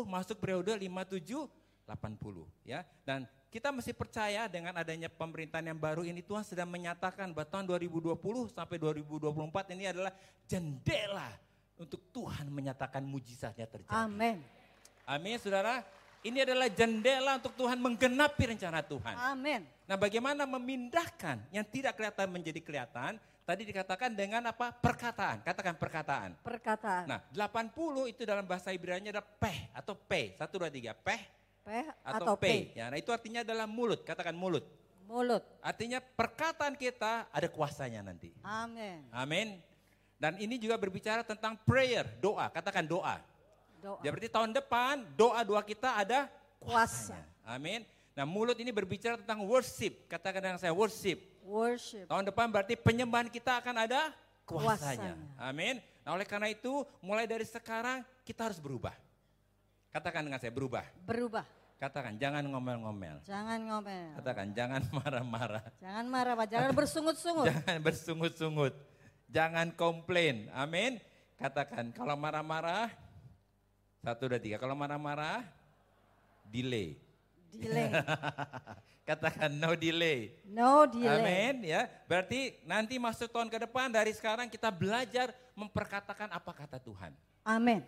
masuk 0.05 0.37
periode 0.37 0.77
5780. 0.77 1.49
Ya. 2.61 2.85
Dan 3.01 3.25
kita 3.55 3.71
mesti 3.71 3.95
percaya 3.95 4.51
dengan 4.51 4.75
adanya 4.75 5.07
pemerintahan 5.07 5.71
yang 5.71 5.79
baru 5.79 6.03
ini 6.03 6.19
Tuhan 6.19 6.43
sedang 6.43 6.67
menyatakan 6.67 7.31
bahwa 7.31 7.47
tahun 7.47 7.63
2020 7.87 8.11
sampai 8.51 8.75
2024 8.75 9.31
ini 9.79 9.87
adalah 9.87 10.11
jendela 10.43 11.31
untuk 11.79 12.03
Tuhan 12.11 12.51
menyatakan 12.51 12.99
mujizatnya 13.07 13.63
terjadi. 13.63 13.95
Amin. 13.95 14.43
Amin 15.07 15.39
saudara. 15.39 15.87
Ini 16.19 16.43
adalah 16.43 16.67
jendela 16.67 17.39
untuk 17.39 17.55
Tuhan 17.55 17.79
menggenapi 17.79 18.43
rencana 18.43 18.83
Tuhan. 18.83 19.15
Amin. 19.31 19.63
Nah 19.87 19.95
bagaimana 19.95 20.43
memindahkan 20.43 21.47
yang 21.55 21.63
tidak 21.63 21.95
kelihatan 21.95 22.27
menjadi 22.27 22.59
kelihatan. 22.59 23.15
Tadi 23.47 23.63
dikatakan 23.71 24.11
dengan 24.11 24.51
apa? 24.51 24.75
Perkataan. 24.75 25.39
Katakan 25.47 25.79
perkataan. 25.79 26.35
Perkataan. 26.43 27.07
Nah 27.07 27.23
80 27.31 27.71
itu 28.11 28.27
dalam 28.27 28.43
bahasa 28.43 28.75
Ibrani 28.75 29.15
adalah 29.15 29.23
peh 29.23 29.71
atau 29.71 29.95
pe. 29.95 30.35
Satu, 30.35 30.59
dua, 30.59 30.67
tiga. 30.67 30.91
Peh 30.91 31.44
P 31.65 31.69
atau, 32.05 32.17
atau 32.21 32.35
pe. 32.37 32.45
P. 32.45 32.77
Ya, 32.77 32.93
nah 32.93 32.97
itu 33.01 33.09
artinya 33.09 33.41
adalah 33.41 33.65
mulut. 33.65 34.05
Katakan 34.05 34.37
mulut. 34.37 34.61
Mulut. 35.09 35.41
Artinya 35.61 35.97
perkataan 35.97 36.77
kita 36.77 37.25
ada 37.29 37.47
kuasanya 37.49 38.05
nanti. 38.05 38.29
Amin. 38.45 39.01
Amin. 39.09 39.47
Dan 40.21 40.37
ini 40.37 40.61
juga 40.61 40.77
berbicara 40.77 41.25
tentang 41.25 41.57
prayer, 41.65 42.05
doa. 42.21 42.49
Katakan 42.53 42.85
doa. 42.85 43.17
Doa. 43.81 44.01
Ya 44.01 44.09
berarti 44.13 44.29
tahun 44.29 44.53
depan 44.53 45.05
doa-doa 45.13 45.61
kita 45.65 45.93
ada 45.93 46.29
Kuasa. 46.57 47.13
kuasanya. 47.13 47.25
Amin. 47.45 47.81
Nah 48.15 48.25
mulut 48.25 48.57
ini 48.57 48.71
berbicara 48.73 49.19
tentang 49.19 49.45
worship. 49.45 50.07
Katakan 50.09 50.41
dengan 50.41 50.57
saya 50.61 50.73
worship. 50.73 51.21
Worship. 51.45 52.09
Tahun 52.09 52.25
depan 52.25 52.49
berarti 52.49 52.73
penyembahan 52.79 53.29
kita 53.29 53.61
akan 53.61 53.85
ada 53.85 54.09
kuasanya. 54.47 55.13
Kuasanya. 55.13 55.13
Amin. 55.37 55.77
Nah 56.01 56.17
oleh 56.17 56.25
karena 56.25 56.49
itu 56.49 56.81
mulai 57.03 57.29
dari 57.29 57.45
sekarang 57.45 58.01
kita 58.25 58.49
harus 58.49 58.57
berubah. 58.57 58.95
Katakan 59.95 60.27
dengan 60.27 60.43
saya 60.43 60.51
berubah. 60.51 60.83
Berubah. 61.07 61.47
Katakan 61.79 62.19
jangan 62.19 62.43
ngomel-ngomel. 62.51 63.23
Jangan 63.23 63.63
ngomel. 63.63 64.11
Katakan 64.19 64.51
jangan 64.51 64.83
marah-marah. 64.91 65.63
Jangan 65.79 66.05
marah 66.11 66.33
Pak. 66.35 66.47
Jangan 66.51 66.71
bersungut-sungut. 66.75 67.47
Jangan 67.47 67.77
bersungut-sungut. 67.79 68.73
Jangan 69.31 69.71
komplain. 69.71 70.51
Amin. 70.51 70.99
Katakan 71.39 71.95
kalau 71.95 72.19
marah-marah, 72.19 72.91
satu 74.03 74.27
dua 74.27 74.39
tiga. 74.43 74.59
Kalau 74.59 74.75
marah-marah, 74.75 75.47
delay. 76.51 76.99
Delay. 77.55 77.87
Katakan 79.07 79.47
no 79.47 79.79
delay. 79.79 80.35
No 80.43 80.83
delay. 80.91 81.23
Amin 81.23 81.71
ya. 81.71 81.87
Berarti 82.03 82.59
nanti 82.67 82.99
masuk 82.99 83.31
tahun 83.31 83.47
ke 83.47 83.63
depan 83.63 83.87
dari 83.95 84.11
sekarang 84.11 84.51
kita 84.51 84.67
belajar 84.75 85.31
memperkatakan 85.55 86.35
apa 86.35 86.51
kata 86.51 86.83
Tuhan. 86.83 87.15
Amin. 87.47 87.79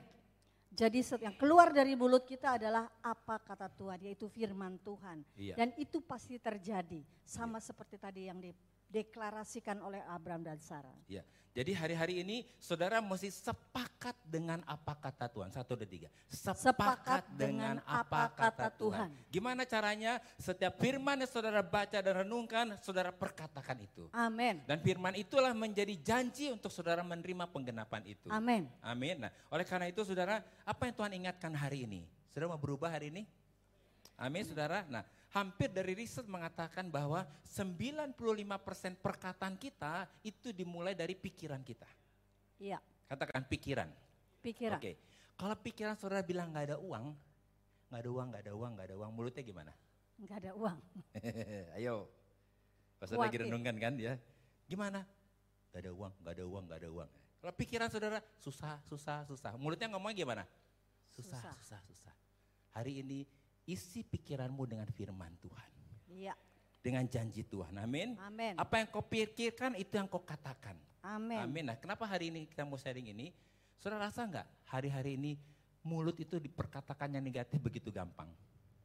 Jadi 0.77 1.01
yang 1.25 1.33
keluar 1.33 1.73
dari 1.73 1.97
mulut 1.97 2.21
kita 2.21 2.61
adalah 2.61 2.85
apa 3.01 3.41
kata 3.41 3.65
Tuhan, 3.73 3.97
yaitu 4.05 4.29
firman 4.29 4.77
Tuhan. 4.85 5.25
Iya. 5.33 5.57
Dan 5.57 5.73
itu 5.73 6.05
pasti 6.05 6.37
terjadi, 6.37 7.01
sama 7.25 7.57
seperti 7.57 7.97
tadi 7.97 8.29
yang 8.29 8.37
dideklarasikan 8.87 9.79
oleh 9.83 9.99
Abraham 10.07 10.43
dan 10.47 10.59
Sarah. 10.63 10.95
Ya. 11.11 11.23
Jadi 11.57 11.73
hari-hari 11.73 12.21
ini 12.21 12.45
saudara 12.61 13.01
mesti 13.01 13.33
sepakat 13.33 14.13
dengan 14.21 14.61
apa 14.69 14.93
kata 14.93 15.25
Tuhan. 15.25 15.49
Satu 15.49 15.73
dan 15.73 15.89
tiga. 15.89 16.05
Sepakat, 16.29 16.61
Sepakat 16.61 17.23
dengan 17.33 17.81
dengan 17.81 17.89
apa 17.89 18.29
kata 18.29 18.69
kata 18.69 18.77
Tuhan. 18.77 19.09
Tuhan. 19.09 19.33
Gimana 19.33 19.65
caranya? 19.65 20.21
Setiap 20.37 20.77
firman 20.77 21.17
yang 21.17 21.25
saudara 21.25 21.65
baca 21.65 21.97
dan 21.97 22.13
renungkan, 22.21 22.77
saudara 22.77 23.09
perkatakan 23.09 23.73
itu. 23.81 24.05
Amin. 24.13 24.61
Dan 24.69 24.77
firman 24.85 25.17
itulah 25.17 25.49
menjadi 25.57 25.97
janji 25.97 26.53
untuk 26.53 26.69
saudara 26.69 27.01
menerima 27.01 27.49
penggenapan 27.49 28.05
itu. 28.05 28.29
Amin. 28.29 28.69
Amin. 28.85 29.25
Nah, 29.25 29.33
oleh 29.49 29.65
karena 29.65 29.89
itu 29.89 30.05
saudara, 30.05 30.45
apa 30.61 30.81
yang 30.85 30.93
Tuhan 30.93 31.11
ingatkan 31.25 31.57
hari 31.57 31.89
ini? 31.89 32.05
Saudara 32.29 32.53
mau 32.53 32.61
berubah 32.61 32.93
hari 32.93 33.09
ini? 33.09 33.25
Amin, 34.13 34.45
saudara. 34.45 34.85
Nah, 34.93 35.01
hampir 35.35 35.67
dari 35.71 35.93
riset 35.97 36.23
mengatakan 36.25 36.87
bahwa 36.87 37.27
95% 37.43 38.15
perkataan 38.99 39.59
kita 39.59 40.07
itu 40.23 40.55
dimulai 40.55 40.95
dari 40.95 41.13
pikiran 41.17 41.59
kita. 41.63 41.87
Iya, 42.57 42.79
Katakan 43.07 43.47
pikiran. 43.47 43.89
pikiran. 44.43 44.79
Oke. 44.79 44.93
Kalau 45.37 45.55
pikiran 45.59 45.95
saudara 45.95 46.25
bilang 46.25 46.49
nggak 46.51 46.73
ada 46.73 46.77
uang, 46.81 47.05
nggak 47.91 48.01
ada 48.01 48.09
uang, 48.09 48.27
nggak 48.33 48.43
ada 48.43 48.53
uang, 48.57 48.71
nggak 48.73 48.87
ada 48.89 48.95
uang, 48.97 49.11
mulutnya 49.13 49.43
gimana? 49.45 49.73
Enggak 50.17 50.37
ada 50.43 50.51
uang. 50.57 50.77
Ayo. 51.77 52.09
Pas 52.97 53.09
lagi 53.13 53.37
renungkan 53.37 53.77
kan 53.77 53.93
ya. 54.01 54.17
Gimana? 54.65 55.05
Gak 55.69 55.85
ada 55.85 55.91
uang, 55.93 56.13
gak 56.25 56.33
ada 56.33 56.43
uang, 56.49 56.63
gak 56.65 56.79
ada 56.81 56.89
uang. 56.89 57.09
Kalau 57.37 57.53
pikiran 57.53 57.87
saudara 57.93 58.17
susah, 58.41 58.81
susah, 58.89 59.29
susah. 59.29 59.53
Mulutnya 59.61 59.85
ngomong 59.93 60.09
gimana? 60.17 60.41
Susah, 61.13 61.37
Susah. 61.37 61.53
susah, 61.61 61.79
susah. 61.85 62.13
Hari 62.73 63.05
ini 63.05 63.29
isi 63.67 64.01
pikiranmu 64.01 64.63
dengan 64.63 64.87
firman 64.89 65.35
Tuhan. 65.43 65.71
Iya, 66.07 66.33
Dengan 66.79 67.03
janji 67.03 67.43
Tuhan. 67.43 67.75
Amin. 67.75 68.15
amin. 68.15 68.55
Apa 68.55 68.79
yang 68.79 68.87
kau 68.87 69.03
pikirkan 69.03 69.75
itu 69.75 69.99
yang 69.99 70.07
kau 70.07 70.23
katakan. 70.23 70.79
Amin. 71.03 71.43
Amin. 71.43 71.63
Nah 71.67 71.75
kenapa 71.75 72.07
hari 72.07 72.31
ini 72.31 72.47
kita 72.47 72.63
mau 72.63 72.79
sharing 72.79 73.11
ini? 73.11 73.35
Saudara 73.75 74.07
rasa 74.07 74.23
nggak 74.23 74.47
hari-hari 74.71 75.19
ini 75.19 75.35
mulut 75.83 76.15
itu 76.15 76.39
diperkatakan 76.39 77.11
yang 77.11 77.21
negatif 77.21 77.59
begitu 77.59 77.91
gampang? 77.91 78.31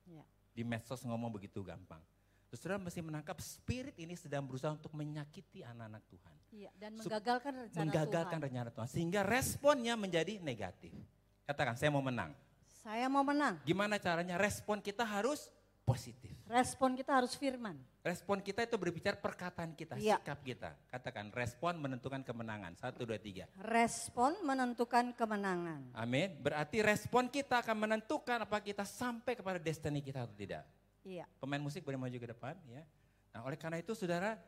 Iya. 0.03 0.27
Di 0.51 0.66
medsos 0.66 0.99
ngomong 1.07 1.31
begitu 1.31 1.62
gampang. 1.62 2.03
Terus 2.51 2.59
saudara 2.61 2.83
mesti 2.83 3.01
menangkap 3.01 3.38
spirit 3.40 3.95
ini 3.97 4.12
sedang 4.18 4.45
berusaha 4.45 4.75
untuk 4.75 4.92
menyakiti 4.92 5.62
anak-anak 5.64 6.03
Tuhan. 6.11 6.37
Iya, 6.53 6.71
dan 6.77 6.90
menggagalkan 7.01 7.53
rencana 7.64 7.81
Menggagalkan 7.87 8.37
Tuhan. 8.37 8.47
rencana 8.51 8.68
Tuhan. 8.75 8.88
Sehingga 8.92 9.21
responnya 9.25 9.95
menjadi 9.97 10.37
negatif. 10.42 10.92
Katakan 11.49 11.79
saya 11.81 11.88
mau 11.88 12.05
menang. 12.05 12.35
Saya 12.83 13.07
mau 13.07 13.23
menang. 13.23 13.62
Gimana 13.62 13.95
caranya? 14.03 14.35
Respon 14.35 14.83
kita 14.83 15.07
harus 15.07 15.47
positif. 15.87 16.35
Respon 16.51 16.99
kita 16.99 17.14
harus 17.14 17.38
firman. 17.38 17.79
Respon 18.03 18.42
kita 18.42 18.66
itu 18.66 18.75
berbicara 18.75 19.14
perkataan 19.14 19.71
kita, 19.79 19.95
Iya. 19.95 20.18
sikap 20.18 20.42
kita. 20.42 20.75
Katakan 20.90 21.31
respon 21.31 21.79
menentukan 21.79 22.27
kemenangan. 22.27 22.75
Satu, 22.75 23.07
dua, 23.07 23.22
tiga. 23.22 23.47
Respon 23.62 24.35
menentukan 24.43 25.14
kemenangan. 25.14 25.95
Amin. 25.95 26.35
Berarti 26.43 26.83
respon 26.83 27.30
kita 27.30 27.62
akan 27.62 27.87
menentukan 27.87 28.43
apa 28.43 28.59
kita 28.59 28.83
sampai 28.83 29.39
kepada 29.39 29.62
destiny 29.62 30.03
kita 30.03 30.26
atau 30.26 30.35
tidak. 30.35 30.66
Iya, 31.03 31.26
Pemain 31.39 31.62
musik 31.62 31.83
boleh 31.83 31.99
maju 31.99 32.14
ke 32.14 32.28
depan 32.30 32.55
ya. 32.66 32.83
Nah 33.35 33.43
oleh 33.43 33.59
karena 33.59 33.78
itu 33.78 33.91
saudara, 33.95 34.39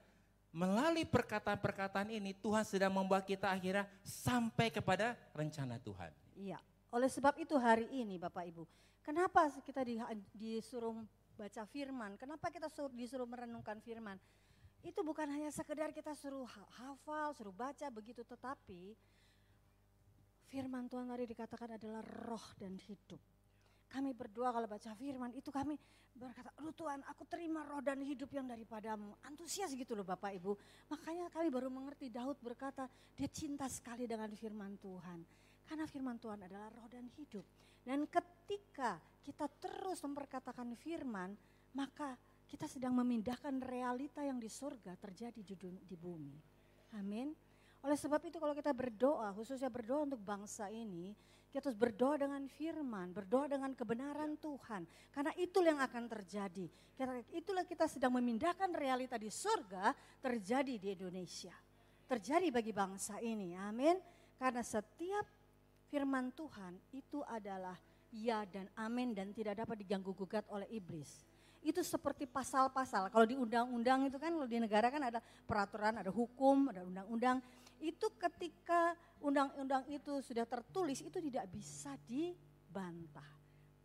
melalui 0.55 1.03
perkataan-perkataan 1.03 2.15
ini 2.15 2.31
Tuhan 2.35 2.63
sedang 2.63 2.95
membawa 2.95 3.23
kita 3.23 3.51
akhirnya 3.51 3.87
sampai 4.03 4.71
kepada 4.71 5.15
rencana 5.35 5.79
Tuhan. 5.79 6.11
iya. 6.35 6.59
Oleh 6.95 7.11
sebab 7.11 7.35
itu 7.43 7.59
hari 7.59 7.91
ini 7.91 8.23
Bapak 8.23 8.47
Ibu, 8.55 8.63
kenapa 9.03 9.51
kita 9.67 9.83
di- 9.83 9.99
disuruh 10.31 10.95
baca 11.35 11.67
firman? 11.67 12.15
Kenapa 12.15 12.55
kita 12.55 12.71
sur- 12.71 12.95
disuruh 12.95 13.27
merenungkan 13.27 13.83
firman? 13.83 14.15
Itu 14.79 15.03
bukan 15.03 15.27
hanya 15.27 15.51
sekedar 15.51 15.91
kita 15.91 16.15
suruh 16.15 16.47
ha- 16.47 16.71
hafal, 16.79 17.35
suruh 17.35 17.51
baca 17.51 17.91
begitu, 17.91 18.23
tetapi 18.23 18.95
firman 20.47 20.87
Tuhan 20.87 21.11
tadi 21.11 21.27
dikatakan 21.27 21.75
adalah 21.75 22.07
roh 22.31 22.47
dan 22.63 22.79
hidup. 22.79 23.19
Kami 23.91 24.15
berdoa 24.15 24.55
kalau 24.55 24.71
baca 24.71 24.91
firman 24.95 25.35
itu 25.35 25.51
kami 25.51 25.75
berkata, 26.15 26.55
aduh 26.63 26.71
Tuhan 26.71 27.03
aku 27.11 27.27
terima 27.27 27.67
roh 27.67 27.83
dan 27.83 27.99
hidup 28.07 28.31
yang 28.31 28.47
daripadamu. 28.47 29.19
Antusias 29.27 29.75
gitu 29.75 29.99
loh 29.99 30.07
Bapak 30.07 30.31
Ibu. 30.39 30.55
Makanya 30.95 31.27
kami 31.27 31.51
baru 31.51 31.75
mengerti 31.75 32.07
Daud 32.07 32.39
berkata 32.39 32.87
dia 33.19 33.27
cinta 33.27 33.67
sekali 33.67 34.07
dengan 34.07 34.31
firman 34.31 34.79
Tuhan. 34.79 35.44
Karena 35.65 35.89
firman 35.89 36.21
Tuhan 36.21 36.45
adalah 36.45 36.69
roh 36.73 36.89
dan 36.89 37.09
hidup. 37.17 37.45
Dan 37.85 38.09
ketika 38.09 39.01
kita 39.25 39.49
terus 39.61 40.01
memperkatakan 40.05 40.73
firman, 40.77 41.37
maka 41.77 42.17
kita 42.49 42.69
sedang 42.69 42.95
memindahkan 42.97 43.61
realita 43.65 44.21
yang 44.23 44.39
di 44.39 44.49
surga 44.49 44.95
terjadi 45.01 45.41
di, 45.41 45.97
bumi. 45.97 46.37
Amin. 46.95 47.35
Oleh 47.85 47.99
sebab 47.99 48.21
itu 48.25 48.41
kalau 48.41 48.57
kita 48.57 48.73
berdoa, 48.73 49.33
khususnya 49.37 49.69
berdoa 49.69 50.09
untuk 50.09 50.21
bangsa 50.23 50.71
ini, 50.73 51.13
kita 51.53 51.71
harus 51.71 51.79
berdoa 51.79 52.19
dengan 52.19 52.43
firman, 52.51 53.15
berdoa 53.15 53.47
dengan 53.47 53.71
kebenaran 53.77 54.41
Tuhan. 54.41 54.83
Karena 55.13 55.31
itulah 55.39 55.69
yang 55.77 55.83
akan 55.83 56.05
terjadi. 56.11 56.67
Karena 56.97 57.21
itulah 57.31 57.63
kita 57.63 57.87
sedang 57.87 58.15
memindahkan 58.17 58.71
realita 58.75 59.15
di 59.15 59.31
surga 59.31 59.95
terjadi 60.19 60.75
di 60.79 60.89
Indonesia. 60.99 61.55
Terjadi 62.11 62.51
bagi 62.51 62.73
bangsa 62.75 63.23
ini, 63.23 63.55
amin. 63.55 63.99
Karena 64.35 64.67
setiap 64.67 65.44
firman 65.95 66.35
Tuhan 66.35 66.75
itu 66.91 67.23
adalah 67.23 67.79
ya 68.11 68.43
dan 68.51 68.67
amin 68.75 69.15
dan 69.15 69.31
tidak 69.31 69.63
dapat 69.63 69.79
diganggu 69.79 70.11
gugat 70.11 70.43
oleh 70.51 70.67
iblis. 70.75 71.23
Itu 71.63 71.87
seperti 71.87 72.27
pasal-pasal. 72.27 73.15
Kalau 73.15 73.23
di 73.23 73.39
undang-undang 73.39 74.11
itu 74.11 74.19
kan, 74.19 74.35
kalau 74.35 74.51
di 74.51 74.59
negara 74.59 74.91
kan 74.91 75.07
ada 75.07 75.23
peraturan, 75.47 76.03
ada 76.03 76.11
hukum, 76.11 76.75
ada 76.75 76.83
undang-undang. 76.83 77.39
Itu 77.79 78.11
ketika 78.19 78.99
undang-undang 79.23 79.87
itu 79.87 80.19
sudah 80.19 80.43
tertulis, 80.51 80.99
itu 80.99 81.23
tidak 81.23 81.47
bisa 81.47 81.95
dibantah. 82.11 83.31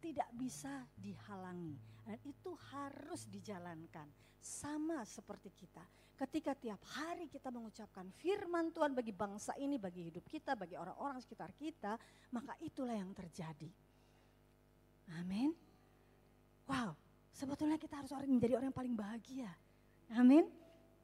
Tidak 0.02 0.34
bisa 0.34 0.90
dihalangi. 0.98 1.78
Dan 2.10 2.18
itu 2.26 2.58
harus 2.74 3.30
dijalankan. 3.30 4.10
Sama 4.42 5.06
seperti 5.06 5.54
kita. 5.54 5.86
Ketika 6.18 6.58
tiap 6.58 6.82
hari 6.98 7.30
kita 7.30 7.54
mengucapkan 7.54 8.10
firman 8.18 8.74
Tuhan 8.74 8.98
bagi 8.98 9.14
bangsa 9.14 9.54
ini, 9.62 9.78
bagi 9.78 10.10
hidup 10.10 10.26
kita, 10.26 10.58
bagi 10.58 10.74
orang-orang 10.74 11.22
sekitar 11.22 11.54
kita, 11.54 12.02
maka 12.34 12.58
itulah 12.66 12.98
yang 12.98 13.14
terjadi. 13.14 13.70
Amin. 15.22 15.54
Wow, 16.66 16.98
sebetulnya 17.30 17.78
kita 17.78 18.02
harus 18.02 18.10
orang 18.10 18.26
menjadi 18.26 18.58
orang 18.58 18.74
yang 18.74 18.80
paling 18.82 18.96
bahagia. 18.98 19.52
Amin. 20.18 20.50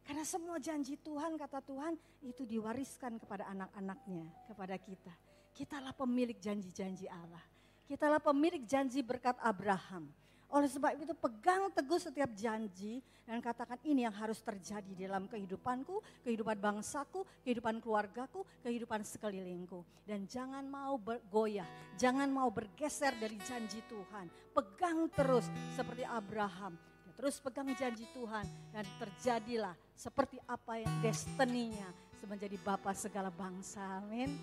Karena 0.02 0.26
semua 0.26 0.58
janji 0.58 0.98
Tuhan, 0.98 1.38
kata 1.38 1.62
Tuhan, 1.62 1.94
itu 2.26 2.50
diwariskan 2.50 3.22
kepada 3.22 3.46
anak-anaknya, 3.54 4.26
kepada 4.50 4.76
kita. 4.82 5.14
Kitalah 5.54 5.94
pemilik 5.94 6.38
janji-janji 6.42 7.06
Allah. 7.06 7.46
Kitalah 7.86 8.18
pemilik 8.18 8.66
janji 8.66 9.06
berkat 9.06 9.38
Abraham. 9.38 10.10
Oleh 10.54 10.70
sebab 10.70 10.96
itu 10.96 11.12
pegang 11.18 11.68
teguh 11.74 12.00
setiap 12.00 12.32
janji 12.38 13.02
dan 13.26 13.42
katakan 13.42 13.82
ini 13.84 14.06
yang 14.06 14.14
harus 14.14 14.40
terjadi 14.40 14.94
dalam 14.96 15.26
kehidupanku, 15.26 16.00
kehidupan 16.22 16.62
bangsaku, 16.62 17.26
kehidupan 17.42 17.82
keluargaku, 17.82 18.46
kehidupan 18.62 19.02
sekelilingku. 19.02 19.82
Dan 20.06 20.30
jangan 20.30 20.64
mau 20.66 20.96
bergoyah, 21.02 21.68
jangan 21.98 22.30
mau 22.30 22.48
bergeser 22.54 23.18
dari 23.18 23.36
janji 23.44 23.82
Tuhan. 23.90 24.30
Pegang 24.54 25.10
terus 25.12 25.50
seperti 25.74 26.06
Abraham. 26.06 26.78
Terus 27.16 27.40
pegang 27.40 27.72
janji 27.80 28.04
Tuhan 28.12 28.44
dan 28.76 28.84
terjadilah 29.00 29.72
seperti 29.96 30.36
apa 30.52 30.84
yang 30.84 30.94
destininya 31.00 32.06
menjadi 32.28 32.58
Bapa 32.60 32.92
segala 32.98 33.30
bangsa. 33.30 34.02
Amin. 34.02 34.36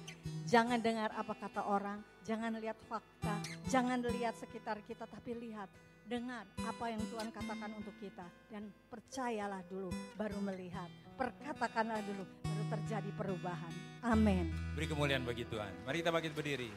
Jangan 0.47 0.79
dengar 0.79 1.11
apa 1.19 1.35
kata 1.35 1.67
orang, 1.67 1.99
jangan 2.23 2.55
lihat 2.59 2.79
fakta, 2.87 3.43
jangan 3.67 3.99
lihat 4.03 4.39
sekitar 4.39 4.79
kita, 4.87 5.05
tapi 5.07 5.35
lihat, 5.35 5.67
dengar 6.07 6.45
apa 6.63 6.85
yang 6.91 7.03
Tuhan 7.11 7.29
katakan 7.31 7.71
untuk 7.77 7.95
kita. 7.99 8.27
Dan 8.51 8.71
percayalah 8.91 9.63
dulu, 9.67 9.91
baru 10.19 10.39
melihat. 10.43 10.89
Perkatakanlah 11.17 12.01
dulu, 12.03 12.25
baru 12.43 12.65
terjadi 12.79 13.11
perubahan. 13.15 13.73
Amin. 14.03 14.51
Beri 14.75 14.87
kemuliaan 14.89 15.23
bagi 15.23 15.45
Tuhan. 15.47 15.87
Mari 15.87 15.97
kita 16.03 16.11
bangkit 16.11 16.33
berdiri. 16.35 16.71